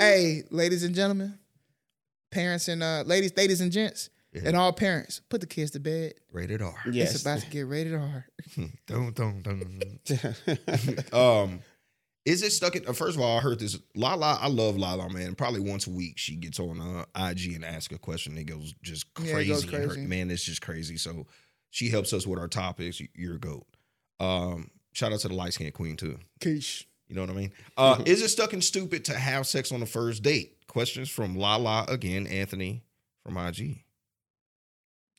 [0.00, 1.38] hey, ladies and gentlemen,
[2.30, 4.42] parents and uh, ladies, ladies and gents, Yeah.
[4.46, 6.14] and all parents, put the kids to bed.
[6.32, 6.74] Rated R.
[6.90, 7.14] Yes.
[7.14, 8.26] It's about to get rated R.
[8.86, 9.80] Dun, dun, dun.
[11.12, 11.60] um,
[12.24, 12.84] is it stuck in?
[12.86, 13.78] uh, First of all, I heard this.
[13.94, 15.34] Lala, I love Lala, man.
[15.36, 18.36] Probably once a week, she gets on uh, IG and asks a question.
[18.38, 19.50] It goes just Yeah, crazy.
[19.50, 20.06] it goes in her- crazy.
[20.06, 20.96] man, it's just crazy.
[20.96, 21.26] So
[21.70, 23.00] she helps us with our topics.
[23.14, 23.66] You're a goat.
[24.18, 26.18] Um, shout out to the light skinned queen too.
[26.40, 26.84] Keish.
[27.08, 27.52] You know what I mean?
[27.76, 30.56] Uh, is it stuck and stupid to have sex on the first date?
[30.68, 32.84] Questions from Lala again, Anthony
[33.24, 33.82] from IG.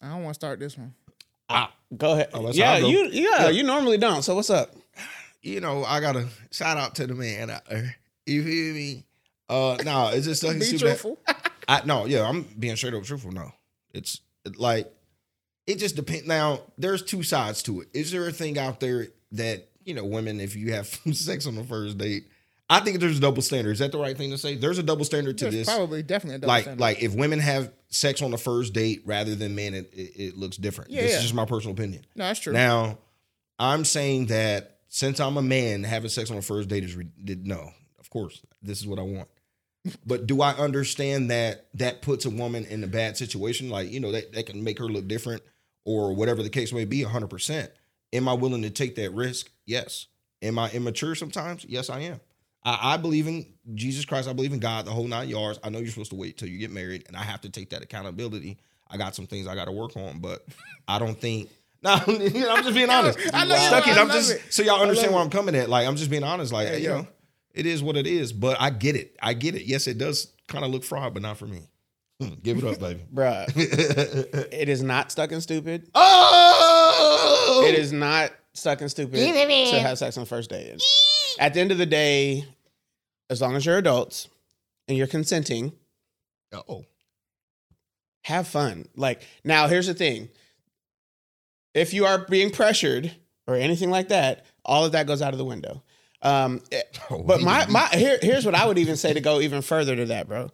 [0.01, 0.93] I don't want to start this one.
[1.97, 2.29] Go ahead.
[2.33, 2.87] Oh, yeah, go.
[2.87, 4.21] you yeah, you normally don't.
[4.21, 4.73] So what's up?
[5.41, 7.95] you know, I gotta shout out to the man out there.
[8.25, 9.05] You feel me?
[9.49, 10.85] Uh no, it's just stuck and Be stupid.
[10.85, 11.19] truthful.
[11.67, 13.31] I no, yeah, I'm being straight up truthful.
[13.33, 13.51] No,
[13.93, 14.21] it's
[14.55, 14.89] like
[15.67, 16.27] it just depends.
[16.27, 17.87] Now, there's two sides to it.
[17.93, 21.55] Is there a thing out there that you know, women, if you have sex on
[21.55, 22.25] the first date,
[22.69, 23.71] I think there's a double standard.
[23.71, 24.55] Is that the right thing to say?
[24.55, 25.67] There's a double standard to There's this.
[25.67, 26.79] probably definitely a double like, standard.
[26.79, 30.37] like if women have sex on the first date rather than men, it, it, it
[30.37, 30.91] looks different.
[30.91, 31.17] Yeah, this yeah.
[31.17, 32.05] is just my personal opinion.
[32.15, 32.53] no, that's true.
[32.53, 32.97] Now,
[33.59, 37.07] I'm saying that since I'm a man, having sex on the first date is re-
[37.43, 37.71] no.
[37.99, 39.27] Of course, this is what I want.
[40.05, 43.69] But do I understand that that puts a woman in a bad situation?
[43.69, 45.41] Like you know that that can make her look different
[45.85, 47.03] or whatever the case may be.
[47.03, 47.27] 100.
[47.27, 47.71] percent
[48.13, 49.49] Am I willing to take that risk?
[49.65, 50.07] Yes.
[50.41, 51.65] Am I immature sometimes?
[51.67, 52.19] Yes, I am.
[52.63, 54.27] I, I believe in Jesus Christ.
[54.27, 55.59] I believe in God, the whole nine yards.
[55.63, 57.69] I know you're supposed to wait till you get married, and I have to take
[57.71, 58.57] that accountability.
[58.89, 60.45] I got some things I got to work on, but
[60.87, 61.49] I don't think.
[61.83, 62.05] No, I'm
[62.63, 63.17] just being honest.
[63.33, 64.41] I know I I'm love just it.
[64.51, 65.23] so y'all understand where.
[65.23, 65.67] I'm coming at.
[65.67, 66.53] Like I'm just being honest.
[66.53, 67.07] Like you know,
[67.53, 68.33] it is what it is.
[68.33, 69.15] But I get it.
[69.21, 69.63] I get it.
[69.65, 71.61] Yes, it does kind of look fraud, but not for me.
[72.19, 73.01] Hmm, Give it up, baby.
[73.13, 73.45] Bruh.
[73.55, 75.89] it is not stuck and stupid.
[75.95, 80.81] oh, It is not stuck and stupid to have sex on the first date.
[81.39, 82.45] At the end of the day,
[83.29, 84.27] as long as you're adults
[84.87, 85.73] and you're consenting,
[86.53, 86.83] Oh,
[88.25, 88.87] have fun.
[88.95, 90.27] Like now, here's the thing:
[91.73, 93.15] if you are being pressured
[93.47, 95.81] or anything like that, all of that goes out of the window.
[96.21, 99.41] Um, eh, Oh, but my my here, here's what I would even say to go
[99.41, 100.51] even further to that, bro.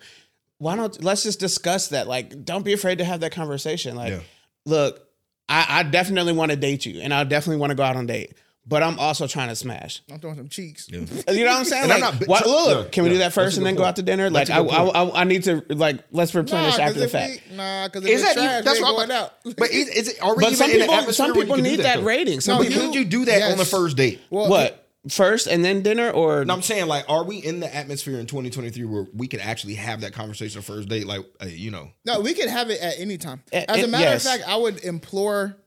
[0.59, 2.07] Why don't let's just discuss that?
[2.07, 3.95] Like, don't be afraid to have that conversation.
[3.95, 4.20] Like, Yeah.
[4.65, 5.07] look,
[5.49, 8.05] I, I definitely want to date you, and I definitely want to go out on
[8.05, 8.34] a date.
[8.70, 10.01] But I'm also trying to smash.
[10.11, 10.89] I'm throwing some cheeks.
[10.91, 10.99] Yeah.
[11.34, 11.84] You know what I'm saying?
[11.84, 13.82] And I'm not bi- why- look, yeah, can we do that first and then good
[13.84, 14.30] go out to dinner?
[14.30, 14.95] Like, a I, good point.
[14.95, 17.41] I, I, I need to like let's replenish Nah, 'cause after the fact.
[17.49, 19.55] we- nah, because Is it's that trash, that's we what ain't I'm going out.
[19.57, 20.22] But is, is it?
[20.22, 22.41] Are we But some in the people, atmosphere some people need that, that rating.
[22.41, 23.51] Some No, But people, could you do that Yes.
[23.53, 24.20] on the first date?
[24.30, 24.86] Well, what?
[25.09, 28.25] First and then dinner, or And I'm saying, like, are we in the atmosphere in
[28.27, 31.05] 2023 where we can actually have that conversation first date?
[31.07, 33.41] Like, hey, you know, No, we could have it at any time.
[33.51, 34.25] A- As a a- matter yes.
[34.25, 35.57] of fact, I would implore,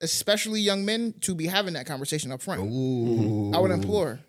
[0.00, 2.60] especially young men, to be having that conversation up front.
[2.62, 4.20] ooh, I would implore.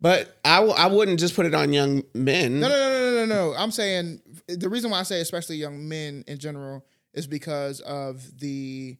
[0.00, 2.60] but I w- I wouldn't just put it on young men.
[2.60, 3.54] No, no, no, no, no, no.
[3.56, 6.84] I'm saying the reason why I say especially young men in general
[7.14, 8.96] is because of the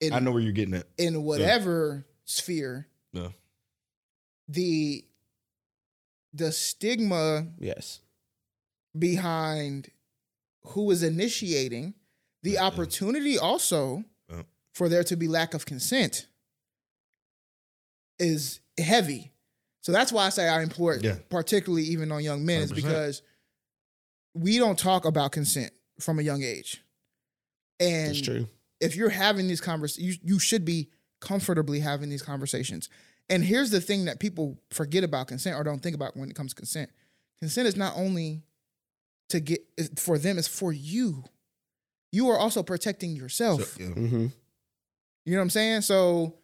[0.00, 0.86] in, I know where you're getting at.
[0.98, 3.28] in whatever sphere Yeah.
[4.48, 5.04] The
[6.32, 8.00] the stigma Yes.
[8.98, 9.90] behind
[10.68, 11.94] who is initiating
[12.42, 14.42] the opportunity also Yeah.
[14.74, 16.26] for there to be lack of consent
[18.18, 19.32] is heavy.
[19.82, 21.18] So that's why I say I implore it, Yeah.
[21.28, 22.74] particularly even on young men, is 100%.
[22.74, 23.22] because
[24.34, 26.82] we don't talk about consent from a young age.
[27.80, 28.48] And
[28.80, 30.90] if you're having these conversations, you, you should be
[31.20, 32.88] comfortably having these conversations.
[33.30, 36.36] And here's the thing that people forget about consent or don't think about when it
[36.36, 36.90] comes to consent.
[37.38, 38.42] Consent is not only
[39.30, 39.60] to get
[39.98, 41.24] for them, it's for you.
[42.12, 43.62] You are also protecting yourself.
[43.62, 43.88] So, yeah.
[43.88, 44.26] hmm
[45.24, 45.80] You know what I'm saying?
[45.82, 46.36] So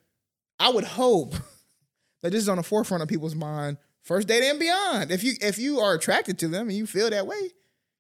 [0.59, 1.35] I would hope
[2.23, 5.11] that this is on the forefront of people's mind, first date and beyond.
[5.11, 7.51] If you if you are attracted to them and you feel that way,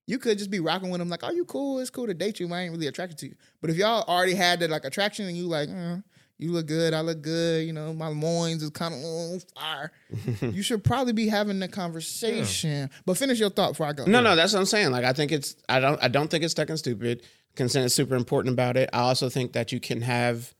[0.06, 1.78] you could just be rocking with them like, "Oh, you cool?
[1.78, 2.52] It's cool to date you.
[2.52, 5.36] I ain't really attracted to you." But if y'all already had that like attraction and
[5.36, 6.02] you like, mm,
[6.40, 9.92] you look good, I look good, you know, my loins is kind of on fire,
[10.52, 12.90] you should probably be having the conversation.
[13.04, 14.04] But finish your thought before I go.
[14.06, 14.90] No, no, that's what I'm saying.
[14.90, 17.22] Like I think it's I don't I don't think it's stuck and stupid.
[17.56, 18.88] Consent is super important about it.
[18.92, 20.54] I also think that you can have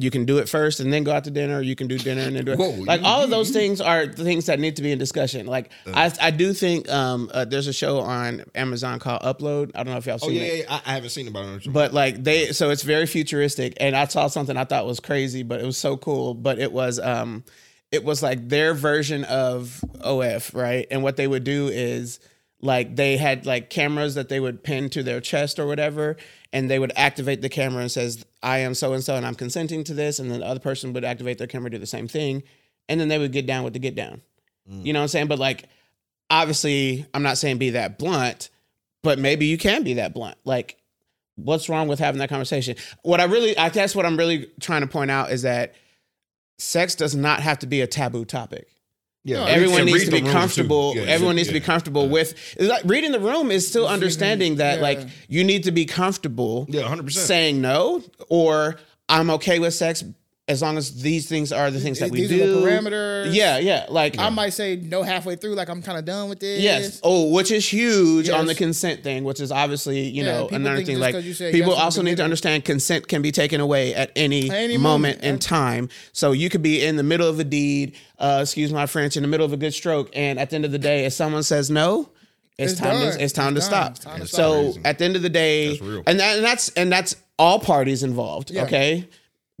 [0.00, 1.58] you can do it first and then go out to dinner.
[1.58, 2.58] Or you can do dinner and then do it.
[2.58, 4.92] Whoa, like you- all of you- those things are the things that need to be
[4.92, 5.46] in discussion.
[5.46, 9.72] Like I I do think um uh, there's a show on Amazon called Upload.
[9.74, 10.56] I don't know if y'all Oh seen yeah, it.
[10.58, 10.80] yeah, yeah.
[10.86, 11.72] I, I haven't seen it.
[11.72, 15.42] But like they, so it's very futuristic, and I saw something I thought was crazy,
[15.42, 16.34] but it was so cool.
[16.34, 17.44] But it was, um,
[17.90, 20.86] it was like their version of OF, right?
[20.90, 22.20] And what they would do is
[22.60, 26.16] like they had like cameras that they would pin to their chest or whatever,
[26.52, 29.34] and they would activate the camera and says, "I am so and so, and I'm
[29.34, 32.08] consenting to this," and then the other person would activate their camera, do the same
[32.08, 32.42] thing,
[32.88, 34.22] and then they would get down with the get down.
[34.70, 34.84] Mm.
[34.84, 35.28] You know what I'm saying?
[35.28, 35.64] But like,
[36.30, 38.50] obviously, I'm not saying be that blunt,
[39.02, 40.36] but maybe you can be that blunt.
[40.44, 40.78] Like,
[41.36, 42.76] what's wrong with having that conversation?
[43.02, 45.74] What I really, I guess, what I'm really trying to point out is that
[46.58, 48.68] sex does not have to be a taboo topic.
[49.24, 50.94] Yeah, Everyone needs to be comfortable.
[50.96, 51.66] Yeah, Everyone yeah, needs to be yeah.
[51.66, 54.82] comfortable with like reading the room is still understanding that yeah.
[54.82, 57.12] like you need to be comfortable Yeah, 100%.
[57.12, 58.76] saying no or
[59.08, 60.04] I'm okay with sex
[60.48, 62.42] as long as these things are the things that we These do.
[62.42, 63.34] are the parameters.
[63.34, 63.84] Yeah, yeah.
[63.90, 66.60] Like I might say no halfway through, like I'm kind of done with this.
[66.60, 67.00] Yes.
[67.04, 70.76] Oh, which is huge on the consent thing, which is obviously, you Yeah, know, another
[70.76, 70.86] thing.
[70.96, 73.60] just Like 'cause you said people yes also need to understand consent can be taken
[73.60, 75.22] away at any, any moment, moment.
[75.24, 75.88] in time.
[76.12, 79.22] So you could be in the middle of a deed, uh, excuse my French, in
[79.22, 81.42] the middle of a good stroke, and at the end of the day, if someone
[81.42, 82.08] says no,
[82.56, 83.12] it's, It's time.
[83.12, 83.94] To, it's time It's to done.
[83.94, 83.96] stop.
[83.96, 84.86] It's time to so stop.
[84.86, 86.02] at the end of the day, That's real.
[86.06, 88.50] and that, and that's and that's all parties involved.
[88.50, 88.64] Yeah.
[88.64, 89.06] Okay.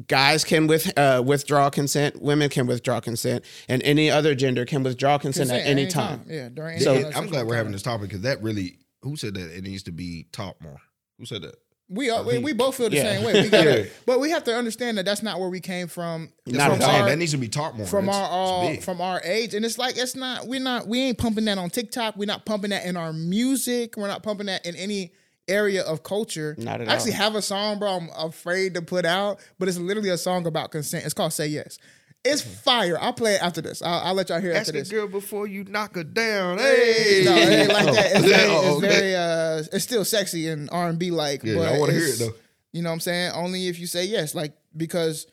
[0.06, 2.22] Guys can with uh, withdraw consent.
[2.22, 6.24] Women can withdraw consent, and any other gender can withdraw consent, Consent at any time.
[6.28, 8.78] Yeah, during any So time, I'm glad we're having this topic because that really.
[9.02, 10.78] Who said that it needs to be taught more?
[11.18, 11.54] Who said that?
[11.88, 13.14] We are, we, we both feel the Yeah.
[13.16, 13.42] same way.
[13.42, 13.84] We got Yeah.
[14.06, 16.32] But we have to understand that that's not where we came from.
[16.46, 17.04] Not what at I'm saying.
[17.06, 17.86] That needs to be taught more.
[17.86, 18.24] from It's- our
[18.72, 20.46] it's all from our age, and it's like it's not.
[20.46, 20.86] We're not.
[20.86, 22.16] We ain't pumping that on TikTok.
[22.16, 23.96] We're not pumping that in our music.
[23.96, 25.12] We're not pumping that in any
[25.48, 26.54] area of culture.
[26.58, 27.18] Not at I actually all.
[27.18, 27.90] have a song, bro.
[27.90, 31.04] I'm afraid to put out, but it's literally a song about consent.
[31.04, 31.78] It's called "Say Yes."
[32.24, 32.98] It's fire.
[33.00, 33.80] I'll play it after this.
[33.80, 34.90] I'll, I'll let y'all hear it Ask after a this.
[34.90, 36.58] girl before you knock her down.
[36.58, 38.10] Hey, No, it ain't like that.
[38.16, 41.44] It's very, Oh, it's very uh, it's still sexy and R and B like.
[41.44, 42.34] Yeah, but I wanna hear it's- it, though.
[42.72, 43.32] You know what I'm saying?
[43.34, 45.26] Only if you say yes, like because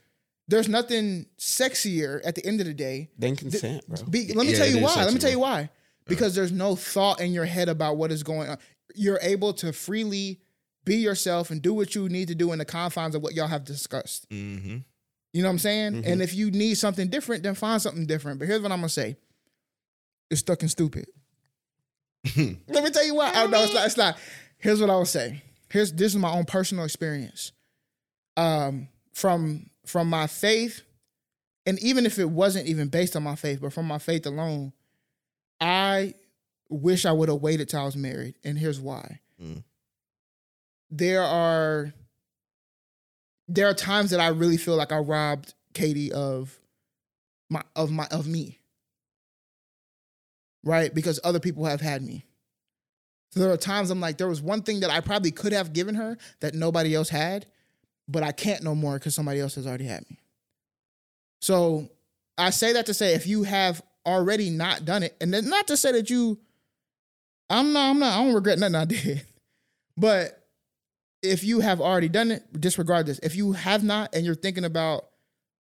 [0.47, 4.03] there's nothing sexier at the end of the day Then consent, bro.
[4.07, 4.95] be, let me Yeah, tell it you is why.
[4.95, 5.70] Let me sexy, tell you why.
[6.07, 8.57] Because there's no thought in your head about what is going on.
[8.95, 10.41] You're able to freely
[10.85, 13.47] be yourself and do what you need to do in the confines of what y'all
[13.47, 14.29] have discussed.
[14.29, 14.77] Mm-hmm.
[15.33, 16.05] You know what I'm saying?
[16.05, 18.39] And if you need something different, then find something different.
[18.39, 19.17] But here's what I'm gonna say:
[20.29, 21.07] it's stuck and stupid.
[22.37, 23.33] Let me tell you why.
[23.35, 23.85] Oh no, it's not.
[23.85, 24.17] It's not.
[24.59, 25.41] Here's what I would say.
[25.69, 27.51] Here's this is my own personal experience.
[28.37, 30.83] Um, from from my faith,
[31.65, 34.71] and even if it wasn't even based on my faith, but from my faith alone,
[35.59, 36.13] I
[36.70, 38.36] wish I would have waited till I was married.
[38.43, 39.20] And here's why.
[39.41, 39.63] Mm.
[40.89, 41.93] There are
[43.47, 46.57] there are times that I really feel like I robbed Katie of
[47.49, 48.59] my of my of me.
[50.63, 50.93] Right?
[50.93, 52.26] Because other people have had me.
[53.32, 55.74] So there are times I'm like, there was one thing that I probably could have
[55.74, 57.45] given her that nobody else had,
[58.07, 60.18] but I can't no more because somebody else has already had me.
[61.41, 61.89] So
[62.38, 65.68] I say that to say if you have already not done it, and then not
[65.68, 66.39] to say that you,
[67.49, 69.25] I'm not, I'm not, I don't regret nothing I did,
[69.97, 70.47] but
[71.21, 73.19] if you have already done it, disregard this.
[73.19, 75.07] If you have not, and you're thinking about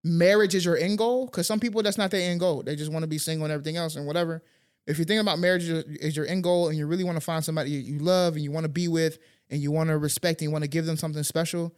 [0.02, 2.62] marriage is your end goal, because some people that's not their end goal.
[2.62, 4.42] They just want to be single and everything else and whatever.
[4.86, 7.44] If you're thinking about marriage is your- end goal, and you really want to find
[7.44, 9.18] somebody you love and you want to be with,
[9.50, 11.74] and you want to respect and you want to give them something special,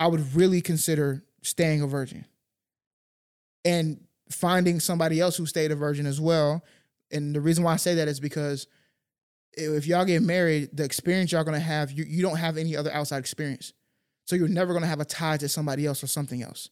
[0.00, 2.24] I would really consider staying a virgin
[3.64, 6.64] and finding somebody else who stayed a virgin as well.
[7.10, 8.66] And the reason why I say that is because
[9.54, 12.92] if y'all get married, the experience y'all gonna have, you, you don't have any other
[12.92, 13.72] outside experience.
[14.24, 16.70] So you're never gonna have a tie to somebody else or something else.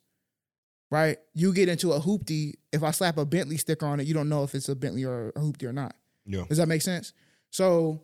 [0.90, 1.18] Right?
[1.34, 4.28] You get into a hoopty, if I slap a Bentley sticker on it, you don't
[4.28, 5.94] know if it's a Bentley or a hoopty or not.
[6.26, 6.44] Yeah.
[6.48, 7.12] Does that make sense?
[7.50, 8.02] So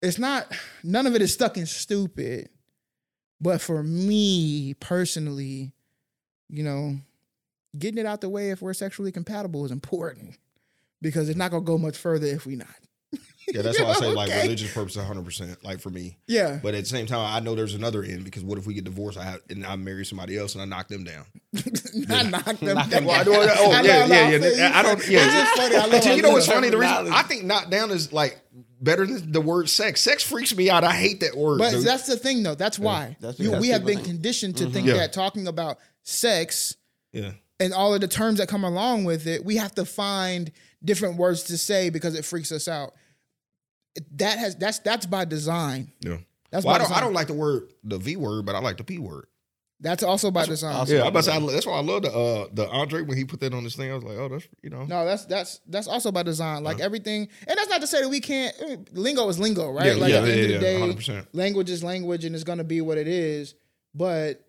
[0.00, 0.52] it's not
[0.82, 2.50] none of it is stuck in stupid.
[3.40, 5.72] But for me personally,
[6.48, 6.96] you know,
[7.76, 10.38] getting it out the way if we're sexually compatible is important
[11.02, 12.68] because it's not gonna go much further if we not.
[13.52, 14.42] Yeah, that's why I say like Okay.
[14.42, 15.62] religious purpose, hundred percent.
[15.64, 16.58] Like for me, Yeah.
[16.62, 18.84] but at the same time, I know there's another end because what if we get
[18.84, 19.18] divorced?
[19.18, 21.24] I have, and I marry somebody else and I knock them down.
[22.08, 22.90] I knock them Knock down.
[22.90, 24.38] them Well, I don't- oh, I yeah, know, yeah, I yeah.
[24.38, 24.64] feel you.
[24.64, 25.42] I don't- yeah.
[25.42, 25.76] It's funny.
[25.76, 26.70] I love you know what's funny?
[26.70, 27.24] The reason terminology.
[27.24, 28.40] I think knock down is like
[28.80, 30.00] better than the word sex.
[30.00, 30.84] Sex freaks me out.
[30.84, 31.58] I hate that word.
[31.58, 31.84] But dude.
[31.86, 32.54] that's the thing, though.
[32.54, 34.72] That's why That's you, because we have been think- conditioned to mm-hmm.
[34.72, 34.94] think Yeah.
[34.94, 36.76] that talking about sex
[37.12, 40.50] yeah, and all of the terms that come along with it, we have to find
[40.84, 42.92] different words to say because it freaks us out.
[44.16, 45.92] That has that's that's by design.
[46.00, 46.18] yeah.
[46.50, 46.96] That's Well, I by don't.
[46.96, 49.26] I don't like the word the V word, but I like the P word.
[49.80, 50.74] That's also by design.
[50.74, 53.18] also- Yeah, I'm about to say, that's why I love the uh the Andre when
[53.18, 53.90] he put that on his thing.
[53.90, 54.84] I was like, oh, that's you know.
[54.84, 56.62] No, that's that's that's also by design.
[56.62, 58.54] Like everything, and that's not to say that we can't.
[58.62, 59.86] I mean, lingo is lingo, right?
[59.86, 60.60] Yeah, like yeah, at the end yeah, of
[60.96, 61.26] the day, 100%.
[61.32, 63.54] language is language, and it's gonna be what it is.
[63.94, 64.44] But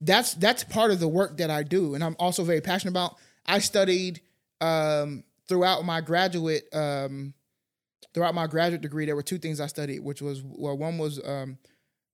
[0.00, 3.16] that's that's part of the work that I do, and I'm also very passionate about.
[3.46, 4.20] I studied
[4.60, 7.32] um, throughout my graduate um,
[8.14, 9.04] throughout my graduate degree.
[9.04, 11.58] There were two things I studied, which was well, one was um,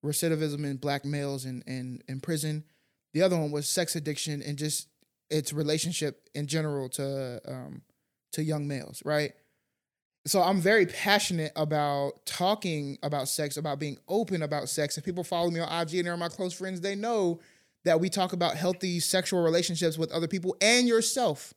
[0.04, 2.64] recidivism in black males in, in in prison.
[3.12, 4.88] The other one was sex addiction and just
[5.28, 7.82] its relationship in general to um,
[8.32, 9.32] to young males, right?
[10.26, 14.98] So I'm very passionate about talking about sex, about being open about sex.
[14.98, 17.40] If people follow me on IG and they're my close friends, they know
[17.84, 21.54] that we talk about healthy sexual relationships with other people and yourself.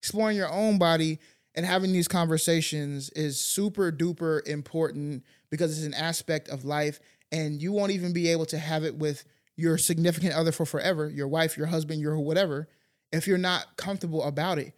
[0.00, 1.18] Exploring your own body
[1.56, 7.00] and having these conversations is super duper important because it's an aspect of life
[7.32, 9.24] and you won't even be able to have it with
[9.56, 12.68] your significant other for forever, your wife, your husband, your whatever,
[13.10, 14.74] if you're not comfortable about it.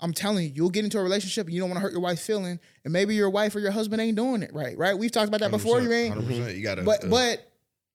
[0.00, 2.00] I'm telling you, you'll get into a relationship and you don't want to hurt your
[2.00, 4.98] wife's feeling, and maybe your wife or your husband ain't doing it right, right?
[4.98, 5.80] We've talked about that before.
[5.80, 6.56] You ain't.
[6.56, 6.82] You got to.
[6.82, 7.48] but but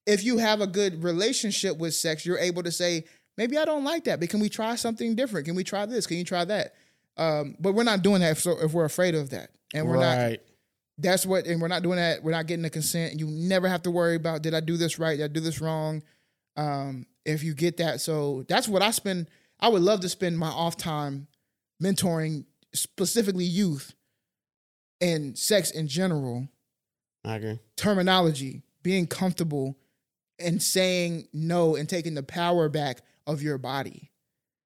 [0.06, 3.04] if you have a good relationship with sex, you're able to say,
[3.36, 5.48] maybe I don't like that, but can we try something different?
[5.48, 6.08] Can we try this?
[6.08, 6.76] Can you try that?
[7.18, 9.99] Um, but we're not doing that if, so, if we're afraid of that, and we're
[9.99, 10.38] not.
[10.99, 12.24] That's what, and we're not doing that.
[12.24, 13.20] We're not getting the consent.
[13.20, 15.18] You never have to worry about did I do this right?
[15.18, 16.01] Did I do this wrong?
[16.55, 19.30] Um, if you get that, so that's what I spend.
[19.59, 21.28] I would love to spend my off time
[21.82, 23.93] mentoring specifically youth
[25.01, 26.47] and sex in general
[27.24, 27.59] I agree.
[27.76, 29.78] terminology, being comfortable
[30.39, 34.11] and saying no and taking the power back of your body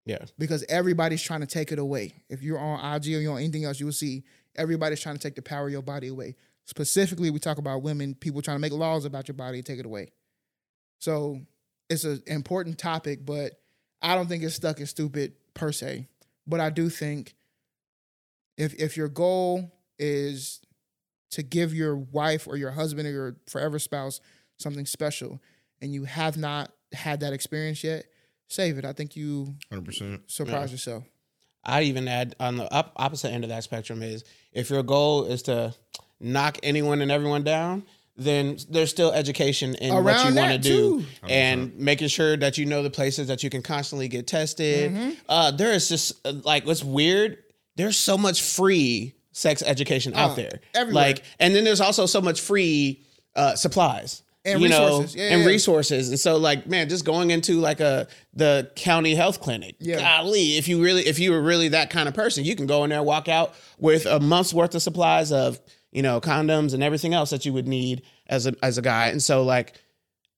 [0.05, 0.25] Yeah.
[0.37, 2.13] because everybody's trying to take it away.
[2.29, 4.23] If you're on IG or you're on anything else, you will see
[4.55, 6.35] everybody's trying to take the power of your body away.
[6.65, 9.85] Specifically, we talk about women, people trying to make laws about your body take it
[9.85, 10.11] away.
[10.99, 11.41] So
[11.89, 13.59] it's an important topic, but
[14.01, 16.07] I don't think it's stuck in stupid per se.
[16.47, 17.35] But I do think
[18.57, 20.61] if if your goal is
[21.31, 24.19] to give your wife or your husband or your forever spouse
[24.57, 25.41] something special
[25.81, 28.05] and you have not had that experience yet,
[28.51, 28.85] save it.
[28.85, 30.21] I think you hundred percent.
[30.31, 31.03] surprise yourself.
[31.63, 35.25] I even add on the up, opposite end of that spectrum is if your goal
[35.25, 35.75] is to
[36.19, 37.83] knock anyone and everyone down,
[38.17, 42.65] then there's still education in what you want to do and making sure that you
[42.65, 44.91] know the places that you can constantly get tested.
[44.91, 45.11] Mm-hmm.
[45.29, 47.37] Uh, there is just uh, like what's weird.
[47.75, 51.03] There's so much free sex education out Oh, there, everywhere.
[51.05, 53.01] Like, and then there's also so much free
[53.35, 54.23] uh, supplies.
[54.43, 55.15] And you resources.
[55.15, 55.47] know, Yeah, and yeah.
[55.47, 59.99] resources, and so like, man, just going into like a the county health clinic, Yeah.
[59.99, 62.83] golly, if you really if you were really that kind of person, you can go
[62.83, 65.59] in there, walk out with a month's worth of supplies of
[65.91, 69.07] you know condoms and everything else that you would need as a as a guy.
[69.09, 69.73] And so like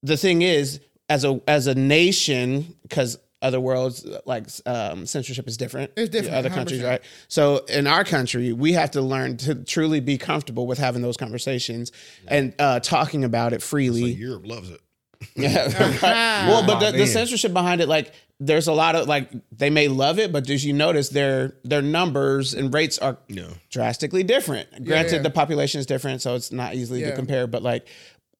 [0.01, 5.57] the thing is, as a as a nation, because other worlds like um, censorship is
[5.57, 5.91] different.
[5.95, 6.87] It's different, other countries, 100%.
[6.89, 7.01] right?
[7.27, 11.17] So in our country, we have to learn to truly be comfortable with having those
[11.17, 11.91] conversations
[12.27, 14.11] and uh, talking about it So freely.
[14.13, 14.79] Europe loves it.
[15.35, 15.67] Yeah.
[16.49, 19.87] well, but the, the censorship behind it, like, there's a lot of like they may
[19.87, 23.45] love it, but as you notice, their their numbers and rates are Yeah.
[23.69, 24.67] drastically different.
[24.85, 25.21] Granted, yeah.
[25.21, 27.11] the population is different, so it's not easily Yeah.
[27.11, 27.47] to compare.
[27.47, 27.87] But like,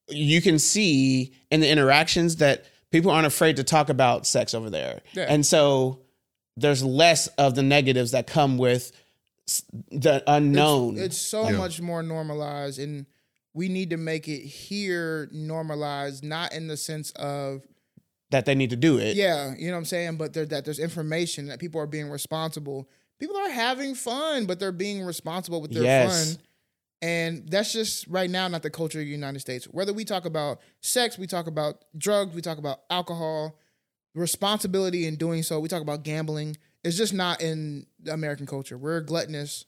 [0.10, 4.70] you can see in the interactions that people aren't afraid to talk about sex over
[4.70, 5.26] there, Yeah.
[5.28, 6.00] and so
[6.56, 8.94] there's less of the negatives that come with
[9.92, 10.98] the unknown.
[10.98, 11.58] It's so Yeah.
[11.58, 13.06] much more normalized, and
[13.54, 17.64] we need to make it here normalized, not in the sense of
[18.32, 19.16] that they need to do it.
[19.16, 22.10] yeah, you know what I'm saying, but there, that there's information that people are being
[22.10, 22.88] responsible.
[23.20, 26.36] People are having fun, but they're being responsible with their Yes.
[26.36, 26.44] fun.
[27.04, 29.66] And that's just right now not the culture of the United States.
[29.66, 33.58] Whether we talk about sex, we talk about drugs, we talk about alcohol,
[34.16, 36.56] responsibility in doing so, we talk about gambling.
[36.84, 38.78] It's just not in the American culture.
[38.78, 39.66] We're gluttonous.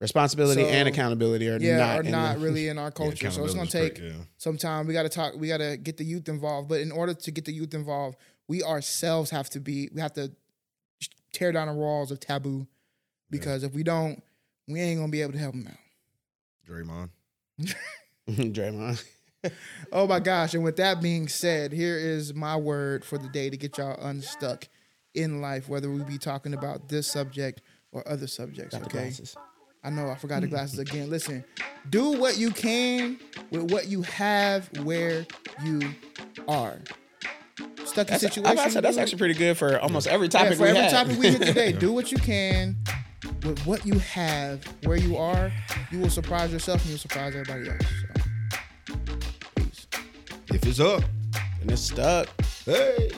[0.00, 2.90] Responsibility So, and accountability are yeah, not are in not the- really in our Yeah,
[2.90, 3.30] culture.
[3.30, 4.18] so it's gonna take great, yeah.
[4.38, 4.86] some time.
[4.86, 6.68] We gotta talk, we gotta get the youth involved.
[6.68, 8.16] But in order to get the youth involved,
[8.48, 10.32] we ourselves have to be we have to
[11.32, 12.66] tear down the walls of taboo.
[13.30, 14.22] Because if we don't,
[14.66, 15.74] we ain't gonna be able to help them out.
[16.70, 17.10] Draymond.
[18.28, 19.04] Draymond.
[19.90, 20.52] Oh my gosh.
[20.52, 23.98] And with that being said, here is my word for the day to get y'all
[23.98, 24.68] unstuck
[25.14, 28.74] in life, whether we be talking about this subject or other subjects.
[28.74, 28.98] Got okay.
[29.04, 29.34] glasses.
[29.82, 31.08] I know I forgot the glasses again.
[31.08, 31.42] Listen,
[31.88, 33.18] do what you can
[33.50, 35.26] with what you have where
[35.64, 35.80] you
[36.46, 36.78] are.
[37.86, 38.58] Stuck in That's, situation.
[38.58, 40.90] I said that's actually pretty good for almost every yeah, topic for we every had.
[40.90, 41.72] topic we hit today.
[41.78, 42.76] Do what you can
[43.42, 45.52] with what you have where you are.
[45.90, 47.86] You will surprise yourself and you'll surprise everybody else.
[48.86, 48.94] So,
[49.56, 49.86] peace.
[50.48, 51.02] If it's up,
[51.60, 52.28] and it's stuck.
[52.64, 53.10] hey.